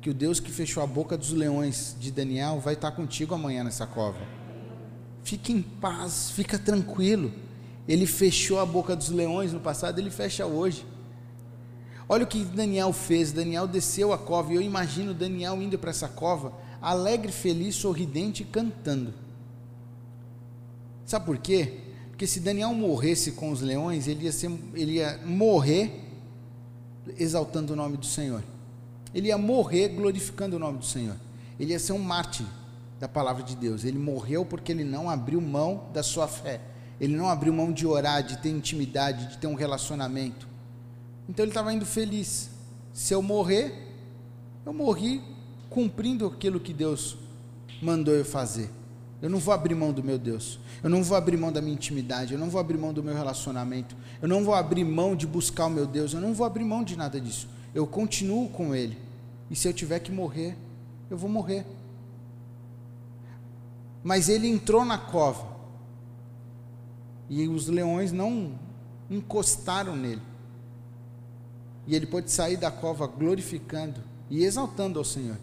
[0.00, 3.34] que o Deus que fechou a boca dos leões de Daniel vai estar tá contigo
[3.34, 4.18] amanhã nessa cova.
[5.24, 7.32] Fique em paz, fica tranquilo.
[7.88, 10.86] Ele fechou a boca dos leões no passado, ele fecha hoje.
[12.08, 13.32] Olha o que Daniel fez.
[13.32, 18.42] Daniel desceu a cova e eu imagino Daniel indo para essa cova, alegre, feliz, sorridente
[18.42, 19.12] e cantando.
[21.06, 21.80] Sabe por quê?
[22.10, 26.02] Porque se Daniel morresse com os leões, ele ia, ser, ele ia morrer
[27.16, 28.42] exaltando o nome do Senhor.
[29.14, 31.16] Ele ia morrer glorificando o nome do Senhor.
[31.58, 32.44] Ele ia ser um mártir
[32.98, 33.84] da palavra de Deus.
[33.84, 36.60] Ele morreu porque ele não abriu mão da sua fé.
[37.00, 40.48] Ele não abriu mão de orar, de ter intimidade, de ter um relacionamento.
[41.28, 42.50] Então ele estava indo feliz.
[42.92, 43.72] Se eu morrer,
[44.64, 45.22] eu morri
[45.68, 47.16] cumprindo aquilo que Deus
[47.80, 48.70] mandou eu fazer.
[49.20, 50.58] Eu não vou abrir mão do meu Deus.
[50.82, 52.34] Eu não vou abrir mão da minha intimidade.
[52.34, 53.96] Eu não vou abrir mão do meu relacionamento.
[54.20, 56.12] Eu não vou abrir mão de buscar o meu Deus.
[56.12, 57.48] Eu não vou abrir mão de nada disso.
[57.74, 58.98] Eu continuo com Ele.
[59.50, 60.56] E se eu tiver que morrer,
[61.10, 61.64] eu vou morrer.
[64.02, 65.56] Mas ele entrou na cova.
[67.28, 68.52] E os leões não
[69.10, 70.22] encostaram nele.
[71.86, 75.36] E ele pôde sair da cova glorificando e exaltando ao Senhor.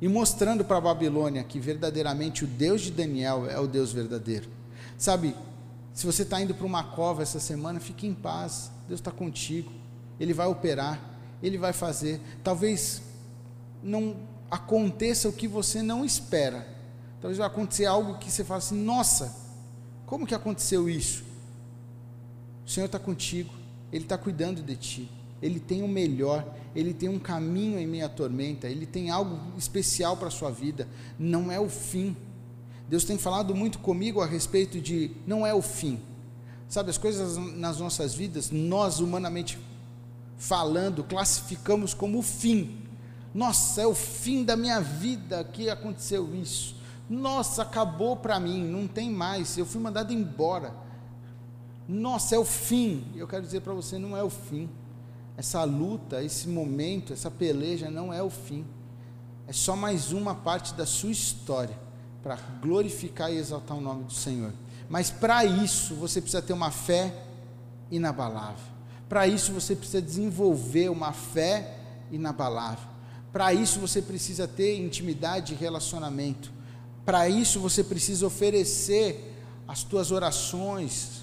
[0.00, 4.48] E mostrando para a Babilônia que verdadeiramente o Deus de Daniel é o Deus verdadeiro.
[4.98, 5.34] Sabe,
[5.94, 8.70] se você está indo para uma cova essa semana, fique em paz.
[8.86, 9.72] Deus está contigo.
[10.20, 11.00] Ele vai operar.
[11.42, 12.20] Ele vai fazer.
[12.44, 13.02] Talvez
[13.82, 14.16] não
[14.50, 16.66] aconteça o que você não espera.
[17.20, 19.34] Talvez vai acontecer algo que você fala assim: nossa,
[20.04, 21.24] como que aconteceu isso?
[22.66, 23.54] O Senhor está contigo.
[23.90, 25.10] Ele está cuidando de ti.
[25.46, 26.44] Ele tem o melhor,
[26.74, 30.50] ele tem um caminho em meio à tormenta, ele tem algo especial para a sua
[30.50, 32.16] vida, não é o fim.
[32.88, 36.00] Deus tem falado muito comigo a respeito de não é o fim.
[36.68, 39.56] Sabe, as coisas nas nossas vidas, nós humanamente
[40.36, 42.82] falando, classificamos como o fim.
[43.32, 46.74] Nossa, é o fim da minha vida que aconteceu isso.
[47.08, 50.74] Nossa, acabou para mim, não tem mais, eu fui mandado embora.
[51.88, 53.04] Nossa, é o fim.
[53.14, 54.68] Eu quero dizer para você, não é o fim
[55.36, 58.64] essa luta, esse momento, essa peleja não é o fim.
[59.46, 61.78] É só mais uma parte da sua história
[62.22, 64.52] para glorificar e exaltar o nome do Senhor.
[64.88, 67.12] Mas para isso você precisa ter uma fé
[67.90, 68.64] inabalável.
[69.08, 71.78] Para isso você precisa desenvolver uma fé
[72.10, 72.88] inabalável.
[73.32, 76.50] Para isso você precisa ter intimidade e relacionamento.
[77.04, 79.34] Para isso você precisa oferecer
[79.68, 81.22] as tuas orações,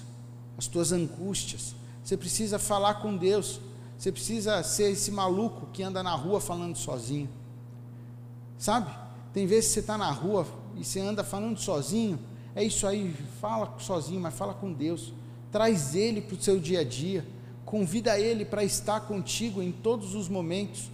[0.56, 1.74] as tuas angústias.
[2.02, 3.60] Você precisa falar com Deus.
[3.98, 7.28] Você precisa ser esse maluco que anda na rua falando sozinho.
[8.58, 8.90] Sabe?
[9.32, 12.18] Tem vezes que você está na rua e você anda falando sozinho.
[12.54, 15.12] É isso aí, fala sozinho, mas fala com Deus.
[15.50, 17.26] Traz Ele para o seu dia a dia.
[17.64, 20.90] Convida Ele para estar contigo em todos os momentos.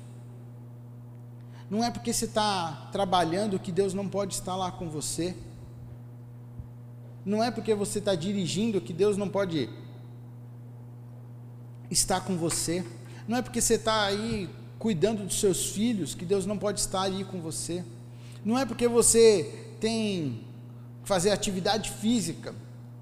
[1.68, 5.36] Não é porque você está trabalhando que Deus não pode estar lá com você.
[7.24, 9.68] Não é porque você está dirigindo que Deus não pode
[11.90, 12.84] está com você.
[13.26, 17.02] Não é porque você está aí cuidando dos seus filhos que Deus não pode estar
[17.02, 17.84] aí com você.
[18.44, 20.40] Não é porque você tem
[21.02, 22.54] que fazer atividade física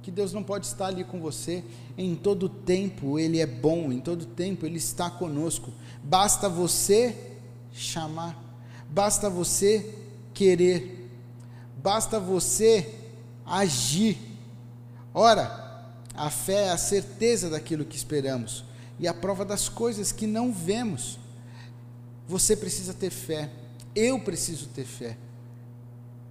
[0.03, 1.63] que Deus não pode estar ali com você.
[1.97, 5.73] Em todo tempo Ele é bom, em todo tempo Ele está conosco.
[6.03, 7.37] Basta você
[7.73, 8.37] chamar,
[8.91, 9.95] basta você
[10.33, 11.11] querer,
[11.83, 12.95] basta você
[13.45, 14.19] agir.
[15.13, 15.85] Ora,
[16.15, 18.68] a fé é a certeza daquilo que esperamos
[18.99, 21.19] e a prova das coisas que não vemos.
[22.27, 23.51] Você precisa ter fé,
[23.95, 25.17] eu preciso ter fé.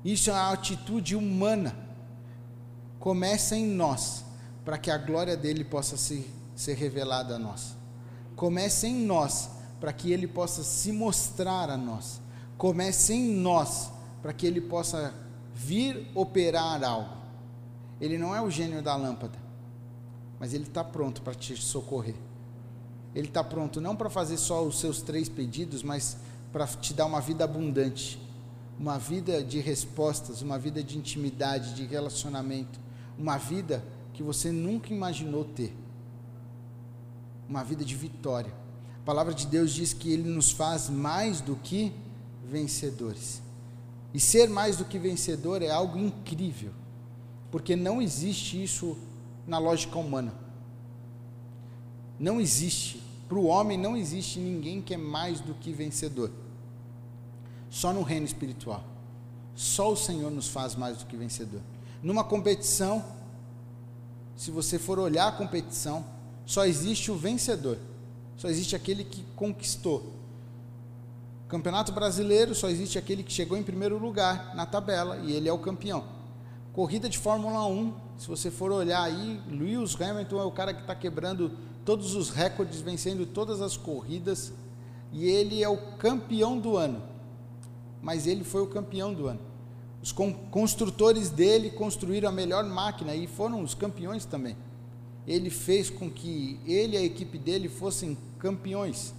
[0.04, 1.76] Isso é uma atitude humana.
[3.00, 4.24] Começa em nós,
[4.64, 7.76] para que a glória dele possa se, ser revelada a nós.
[8.36, 9.50] Começa em nós,
[9.80, 12.22] para que ele possa se mostrar a nós.
[12.58, 13.92] Comece em nós,
[14.22, 15.14] para que ele possa
[15.54, 17.18] vir operar algo.
[18.00, 19.38] Ele não é o gênio da lâmpada,
[20.40, 22.16] mas ele está pronto para te socorrer.
[23.18, 26.18] Ele está pronto não para fazer só os seus três pedidos, mas
[26.54, 28.22] para te dar uma vida abundante,
[28.80, 32.80] uma vida de respostas, uma vida de intimidade, de relacionamento,
[33.18, 35.76] uma vida que você nunca imaginou ter.
[37.50, 38.54] Uma vida de vitória.
[39.02, 41.92] A palavra de Deus diz que Ele nos faz mais do que
[42.48, 43.42] vencedores.
[44.14, 46.72] E ser mais do que vencedor é algo incrível,
[47.50, 48.96] porque não existe isso
[49.48, 50.36] na lógica humana.
[52.20, 53.07] Não existe.
[53.28, 56.32] Para o homem não existe ninguém que é mais do que vencedor.
[57.70, 58.84] Só no reino espiritual.
[59.56, 61.62] Só o Senhor nos faz mais do que vencedor.
[62.02, 63.04] Numa competição,
[64.36, 66.06] se você for olhar a competição,
[66.46, 67.78] só existe o vencedor.
[68.38, 70.14] Só existe aquele que conquistou.
[71.48, 75.54] Campeonato Brasileiro só existe aquele que chegou em primeiro lugar na tabela e ele é
[75.54, 76.04] o campeão.
[76.72, 80.82] Corrida de Fórmula 1, se você for olhar aí, Lewis Hamilton é o cara que
[80.82, 81.52] está quebrando
[81.88, 84.52] todos os recordes, vencendo todas as corridas
[85.14, 87.02] e ele é o campeão do ano.
[88.02, 89.40] Mas ele foi o campeão do ano.
[90.04, 94.58] Os construtores dele construíram a melhor máquina e foram os campeões também.
[95.26, 99.14] Ele fez com que ele e a equipe dele fossem campeões,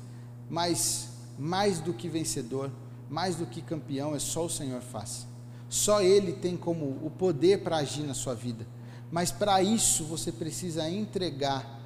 [0.50, 1.08] mas
[1.38, 2.70] mais do que vencedor,
[3.08, 5.26] mais do que campeão, é só o Senhor faz.
[5.70, 8.66] Só Ele tem como o poder para agir na sua vida.
[9.10, 11.77] Mas para isso você precisa entregar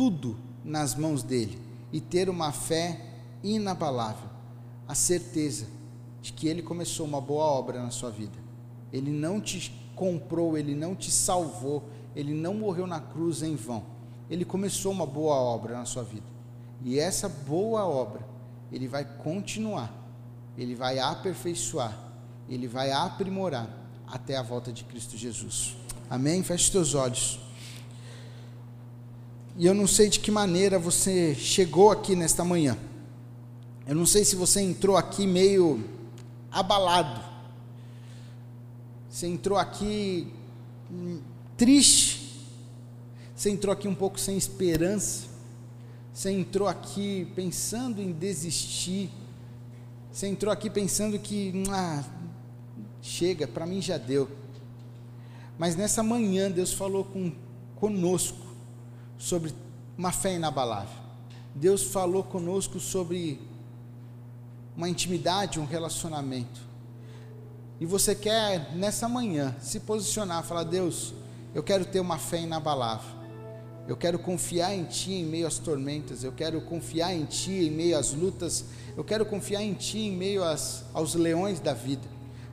[0.00, 0.34] tudo
[0.64, 1.58] nas mãos dele
[1.92, 2.98] e ter uma fé
[3.42, 4.30] inabalável,
[4.88, 5.66] a certeza
[6.22, 8.38] de que ele começou uma boa obra na sua vida.
[8.90, 11.84] Ele não te comprou, ele não te salvou,
[12.16, 13.84] ele não morreu na cruz em vão.
[14.30, 16.26] Ele começou uma boa obra na sua vida.
[16.82, 18.26] E essa boa obra
[18.72, 19.92] ele vai continuar,
[20.56, 21.94] ele vai aperfeiçoar,
[22.48, 23.68] ele vai aprimorar
[24.06, 25.76] até a volta de Cristo Jesus.
[26.08, 26.42] Amém?
[26.42, 27.49] Feche teus olhos.
[29.60, 32.78] E eu não sei de que maneira você chegou aqui nesta manhã.
[33.86, 35.84] Eu não sei se você entrou aqui meio
[36.50, 37.20] abalado.
[39.10, 40.32] Você entrou aqui
[40.90, 41.20] hum,
[41.58, 42.40] triste.
[43.36, 45.26] Você entrou aqui um pouco sem esperança.
[46.10, 49.10] Você entrou aqui pensando em desistir.
[50.10, 52.02] Você entrou aqui pensando que, ah,
[53.02, 54.26] chega, para mim já deu.
[55.58, 57.30] Mas nessa manhã Deus falou com,
[57.76, 58.49] conosco
[59.20, 59.54] sobre
[59.96, 60.98] uma fé inabalável.
[61.54, 63.38] Deus falou conosco sobre
[64.74, 66.60] uma intimidade, um relacionamento.
[67.78, 71.12] E você quer nessa manhã se posicionar, falar: Deus,
[71.54, 73.20] eu quero ter uma fé inabalável.
[73.86, 77.70] Eu quero confiar em Ti em meio às tormentas, eu quero confiar em Ti em
[77.70, 78.64] meio às lutas,
[78.96, 82.06] eu quero confiar em Ti em meio às, aos leões da vida.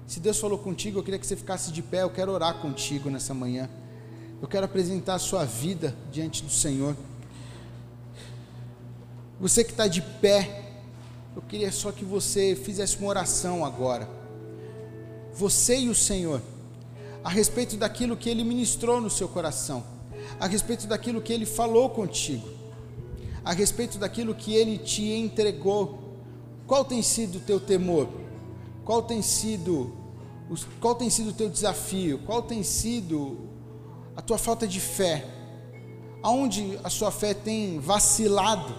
[0.06, 3.10] Se Deus falou contigo, eu queria que você ficasse de pé, eu quero orar contigo
[3.10, 3.70] nessa manhã.
[4.42, 6.96] Eu quero apresentar a sua vida diante do Senhor.
[9.40, 10.66] Você que está de pé,
[11.36, 14.08] eu queria só que você fizesse uma oração agora.
[15.34, 16.42] Você e o Senhor,
[17.24, 19.98] a respeito daquilo que Ele ministrou no seu coração
[20.40, 22.48] a respeito daquilo que Ele falou contigo,
[23.44, 26.00] a respeito daquilo que Ele te entregou.
[26.66, 28.10] Qual tem sido o teu temor?
[28.84, 29.94] Qual tem sido
[30.80, 32.20] qual tem sido o teu desafio?
[32.20, 33.47] Qual tem sido
[34.18, 35.24] a tua falta de fé?
[36.24, 38.74] Aonde a sua fé tem vacilado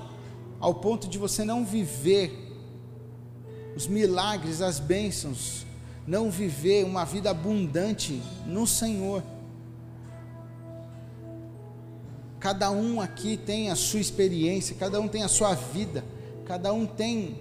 [0.58, 2.46] ao ponto de você não viver
[3.76, 5.64] os milagres, as bênçãos,
[6.04, 9.22] não viver uma vida abundante no Senhor?
[12.40, 16.04] Cada um aqui tem a sua experiência, cada um tem a sua vida,
[16.46, 17.38] cada um tem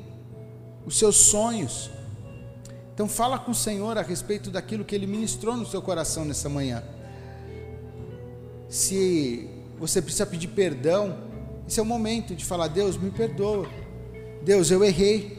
[0.86, 1.90] os seus sonhos.
[2.94, 6.48] Então fala com o Senhor a respeito daquilo que ele ministrou no seu coração nessa
[6.48, 6.84] manhã.
[8.70, 9.50] Se
[9.80, 11.18] você precisa pedir perdão,
[11.68, 13.68] esse é o momento de falar: Deus, me perdoa.
[14.44, 15.38] Deus, eu errei.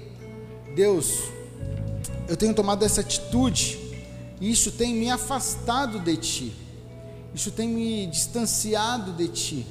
[0.75, 1.25] Deus,
[2.29, 3.79] eu tenho tomado essa atitude
[4.41, 6.53] e isso tem me afastado de ti.
[7.35, 9.67] Isso tem me distanciado de ti.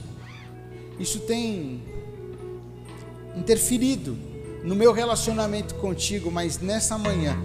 [0.99, 1.81] Isso tem
[3.35, 4.17] interferido
[4.63, 7.37] no meu relacionamento contigo, mas nessa manhã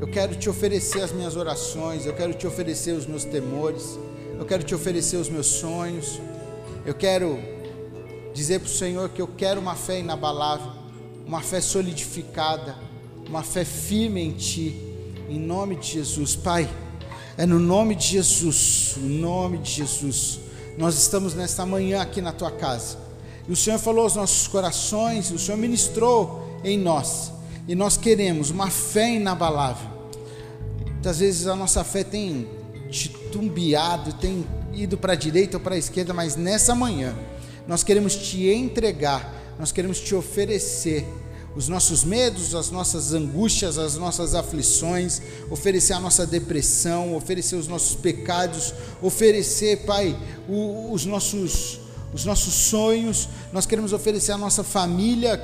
[0.00, 3.98] eu quero te oferecer as minhas orações, eu quero te oferecer os meus temores,
[4.40, 6.18] eu quero te oferecer os meus sonhos.
[6.86, 7.38] Eu quero
[8.32, 10.72] dizer para o Senhor que eu quero uma fé inabalável,
[11.26, 12.74] uma fé solidificada,
[13.28, 14.80] uma fé firme em Ti,
[15.28, 16.66] em nome de Jesus, Pai.
[17.36, 20.40] É no nome de Jesus, no nome de Jesus.
[20.78, 22.96] Nós estamos nesta manhã aqui na tua casa.
[23.46, 27.30] E o Senhor falou aos nossos corações, o Senhor ministrou em nós.
[27.68, 29.90] E nós queremos uma fé inabalável.
[30.86, 32.48] Muitas vezes a nossa fé tem
[33.30, 37.16] titubeado, tem ido para a direita ou para a esquerda, mas nessa manhã
[37.66, 41.06] nós queremos te entregar, nós queremos te oferecer
[41.54, 45.20] os nossos medos, as nossas angústias, as nossas aflições,
[45.50, 48.72] oferecer a nossa depressão, oferecer os nossos pecados,
[49.02, 50.16] oferecer, Pai,
[50.48, 51.80] o, os nossos
[52.12, 55.40] os nossos sonhos, nós queremos oferecer a nossa família,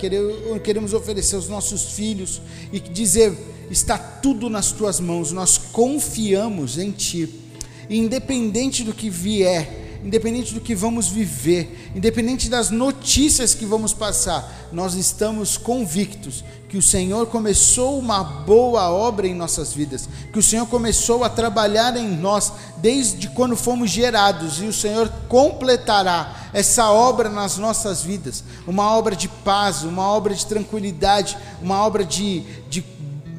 [0.65, 3.33] queremos oferecer os nossos filhos e dizer:
[3.71, 7.46] está tudo nas tuas mãos, nós confiamos em Ti,
[7.89, 14.69] independente do que vier independente do que vamos viver, independente das notícias que vamos passar,
[14.73, 20.43] nós estamos convictos que o Senhor começou uma boa obra em nossas vidas, que o
[20.43, 26.91] Senhor começou a trabalhar em nós desde quando fomos gerados, e o Senhor completará essa
[26.91, 28.45] obra nas nossas vidas.
[28.67, 32.83] Uma obra de paz, uma obra de tranquilidade, uma obra de, de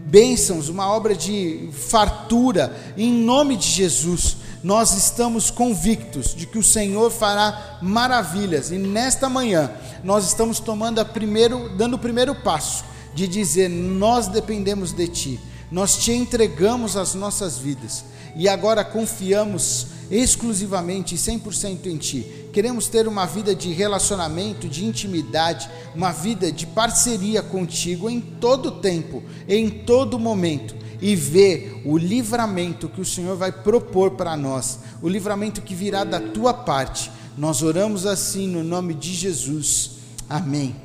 [0.08, 6.64] bênçãos, uma obra de fartura, em nome de Jesus nós estamos convictos de que o
[6.64, 8.72] Senhor fará maravilhas.
[8.72, 9.72] E nesta manhã,
[10.04, 12.84] nós estamos tomando a primeiro, dando o primeiro passo
[13.14, 15.40] de dizer: nós dependemos de Ti,
[15.72, 18.04] nós te entregamos as nossas vidas
[18.36, 22.47] e agora confiamos exclusivamente e 100% em Ti.
[22.58, 28.72] Queremos ter uma vida de relacionamento, de intimidade, uma vida de parceria contigo em todo
[28.82, 34.80] tempo, em todo momento e ver o livramento que o Senhor vai propor para nós,
[35.04, 37.12] o livramento que virá da tua parte.
[37.38, 39.92] Nós oramos assim no nome de Jesus.
[40.28, 40.76] Amém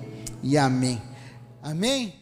[0.43, 1.01] e amém.
[1.63, 2.22] Amém.